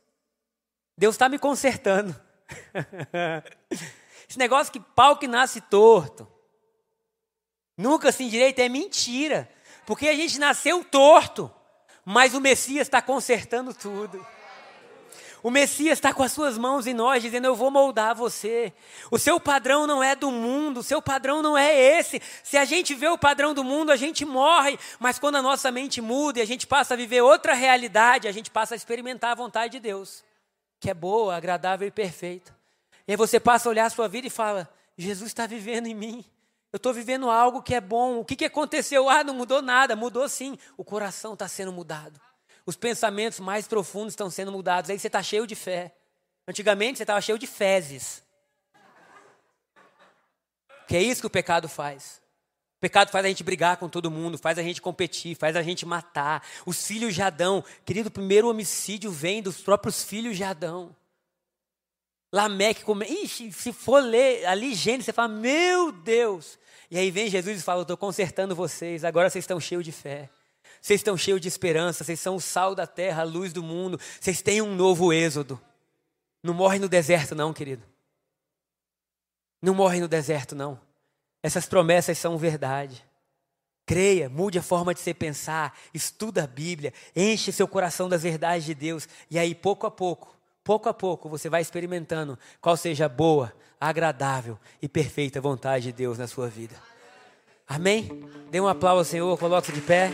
Deus 0.96 1.14
está 1.14 1.28
me 1.28 1.38
consertando. 1.38 2.18
Esse 4.26 4.38
negócio 4.38 4.72
que 4.72 4.80
pau 4.80 5.18
que 5.18 5.28
nasce 5.28 5.60
torto, 5.60 6.26
nunca 7.76 8.10
se 8.10 8.24
endireita, 8.24 8.62
é 8.62 8.68
mentira. 8.70 9.50
Porque 9.86 10.08
a 10.08 10.14
gente 10.14 10.38
nasceu 10.38 10.82
torto 10.82 11.54
mas 12.04 12.34
o 12.34 12.40
Messias 12.40 12.86
está 12.86 13.00
consertando 13.00 13.72
tudo. 13.72 14.24
O 15.44 15.50
Messias 15.50 15.98
está 15.98 16.14
com 16.14 16.22
as 16.22 16.32
suas 16.32 16.56
mãos 16.56 16.86
em 16.86 16.94
nós, 16.94 17.22
dizendo: 17.22 17.46
Eu 17.46 17.54
vou 17.54 17.70
moldar 17.70 18.14
você. 18.14 18.72
O 19.10 19.18
seu 19.18 19.38
padrão 19.38 19.86
não 19.86 20.02
é 20.02 20.16
do 20.16 20.30
mundo, 20.30 20.80
o 20.80 20.82
seu 20.82 21.02
padrão 21.02 21.42
não 21.42 21.56
é 21.56 21.78
esse. 21.98 22.18
Se 22.42 22.56
a 22.56 22.64
gente 22.64 22.94
vê 22.94 23.08
o 23.08 23.18
padrão 23.18 23.52
do 23.52 23.62
mundo, 23.62 23.92
a 23.92 23.96
gente 23.96 24.24
morre. 24.24 24.78
Mas 24.98 25.18
quando 25.18 25.36
a 25.36 25.42
nossa 25.42 25.70
mente 25.70 26.00
muda 26.00 26.38
e 26.38 26.42
a 26.42 26.46
gente 26.46 26.66
passa 26.66 26.94
a 26.94 26.96
viver 26.96 27.20
outra 27.20 27.52
realidade, 27.52 28.26
a 28.26 28.32
gente 28.32 28.50
passa 28.50 28.74
a 28.74 28.76
experimentar 28.76 29.32
a 29.32 29.34
vontade 29.34 29.72
de 29.72 29.80
Deus, 29.80 30.24
que 30.80 30.88
é 30.88 30.94
boa, 30.94 31.36
agradável 31.36 31.86
e 31.86 31.90
perfeita. 31.90 32.56
E 33.06 33.12
aí 33.12 33.16
você 33.16 33.38
passa 33.38 33.68
a 33.68 33.70
olhar 33.70 33.84
a 33.84 33.90
sua 33.90 34.08
vida 34.08 34.26
e 34.26 34.30
fala: 34.30 34.66
Jesus 34.96 35.28
está 35.28 35.46
vivendo 35.46 35.86
em 35.86 35.94
mim. 35.94 36.24
Eu 36.74 36.78
estou 36.78 36.92
vivendo 36.92 37.30
algo 37.30 37.62
que 37.62 37.72
é 37.72 37.80
bom. 37.80 38.18
O 38.18 38.24
que, 38.24 38.34
que 38.34 38.46
aconteceu? 38.46 39.08
Ah, 39.08 39.22
não 39.22 39.32
mudou 39.32 39.62
nada. 39.62 39.94
Mudou 39.94 40.28
sim. 40.28 40.58
O 40.76 40.82
coração 40.82 41.34
está 41.34 41.46
sendo 41.46 41.72
mudado. 41.72 42.20
Os 42.66 42.74
pensamentos 42.74 43.38
mais 43.38 43.68
profundos 43.68 44.14
estão 44.14 44.28
sendo 44.28 44.50
mudados. 44.50 44.90
Aí 44.90 44.98
você 44.98 45.06
está 45.06 45.22
cheio 45.22 45.46
de 45.46 45.54
fé. 45.54 45.94
Antigamente 46.48 46.96
você 46.96 47.04
estava 47.04 47.20
cheio 47.20 47.38
de 47.38 47.46
fezes. 47.46 48.24
Que 50.88 50.96
é 50.96 51.00
isso 51.00 51.20
que 51.20 51.28
o 51.28 51.30
pecado 51.30 51.68
faz. 51.68 52.20
O 52.78 52.80
pecado 52.80 53.12
faz 53.12 53.24
a 53.24 53.28
gente 53.28 53.44
brigar 53.44 53.76
com 53.76 53.88
todo 53.88 54.10
mundo, 54.10 54.36
faz 54.36 54.58
a 54.58 54.62
gente 54.64 54.82
competir, 54.82 55.36
faz 55.36 55.54
a 55.54 55.62
gente 55.62 55.86
matar. 55.86 56.44
Os 56.66 56.84
filhos 56.84 57.14
de 57.14 57.22
Adão, 57.22 57.64
querido, 57.84 58.08
o 58.08 58.12
primeiro 58.12 58.50
homicídio 58.50 59.12
vem 59.12 59.40
dos 59.40 59.58
próprios 59.58 60.02
filhos 60.02 60.36
de 60.36 60.42
Adão. 60.42 60.92
Lameque, 62.34 62.82
come... 62.82 63.06
Ixi, 63.06 63.52
se 63.52 63.72
for 63.72 64.02
ler 64.02 64.44
ali 64.46 64.74
Gênesis, 64.74 65.06
você 65.06 65.12
fala, 65.12 65.28
meu 65.28 65.92
Deus. 65.92 66.58
E 66.90 66.98
aí 66.98 67.08
vem 67.08 67.30
Jesus 67.30 67.60
e 67.60 67.62
fala, 67.62 67.78
eu 67.78 67.82
estou 67.82 67.96
consertando 67.96 68.56
vocês, 68.56 69.04
agora 69.04 69.30
vocês 69.30 69.44
estão 69.44 69.60
cheios 69.60 69.84
de 69.84 69.92
fé. 69.92 70.28
Vocês 70.82 70.98
estão 70.98 71.16
cheios 71.16 71.40
de 71.40 71.46
esperança, 71.46 72.02
vocês 72.02 72.18
são 72.18 72.34
o 72.34 72.40
sal 72.40 72.74
da 72.74 72.88
terra, 72.88 73.22
a 73.22 73.24
luz 73.24 73.52
do 73.52 73.62
mundo. 73.62 74.00
Vocês 74.20 74.42
têm 74.42 74.60
um 74.60 74.74
novo 74.74 75.12
êxodo. 75.12 75.60
Não 76.42 76.52
morre 76.52 76.80
no 76.80 76.88
deserto, 76.88 77.36
não, 77.36 77.52
querido. 77.52 77.84
Não 79.62 79.72
morre 79.72 80.00
no 80.00 80.08
deserto, 80.08 80.56
não. 80.56 80.80
Essas 81.40 81.66
promessas 81.66 82.18
são 82.18 82.36
verdade. 82.36 83.06
Creia, 83.86 84.28
mude 84.28 84.58
a 84.58 84.62
forma 84.62 84.92
de 84.92 84.98
você 84.98 85.14
pensar, 85.14 85.78
estuda 85.94 86.42
a 86.42 86.48
Bíblia, 86.48 86.92
enche 87.14 87.52
seu 87.52 87.68
coração 87.68 88.08
das 88.08 88.24
verdades 88.24 88.64
de 88.64 88.74
Deus, 88.74 89.08
e 89.30 89.38
aí, 89.38 89.54
pouco 89.54 89.86
a 89.86 89.90
pouco, 89.90 90.34
pouco 90.64 90.88
a 90.88 90.94
pouco, 90.94 91.28
você 91.28 91.50
vai 91.50 91.60
experimentando 91.60 92.38
qual 92.60 92.76
seja 92.76 93.04
a 93.04 93.08
boa, 93.08 93.52
agradável 93.78 94.58
e 94.80 94.88
perfeita 94.88 95.40
vontade 95.40 95.84
de 95.84 95.92
Deus 95.92 96.18
na 96.18 96.26
sua 96.26 96.48
vida. 96.48 96.74
Amém? 97.68 98.26
Dê 98.50 98.60
um 98.60 98.66
aplauso 98.66 98.98
ao 98.98 99.04
Senhor, 99.04 99.38
coloque-se 99.38 99.72
de 99.72 99.82
pé. 99.82 100.10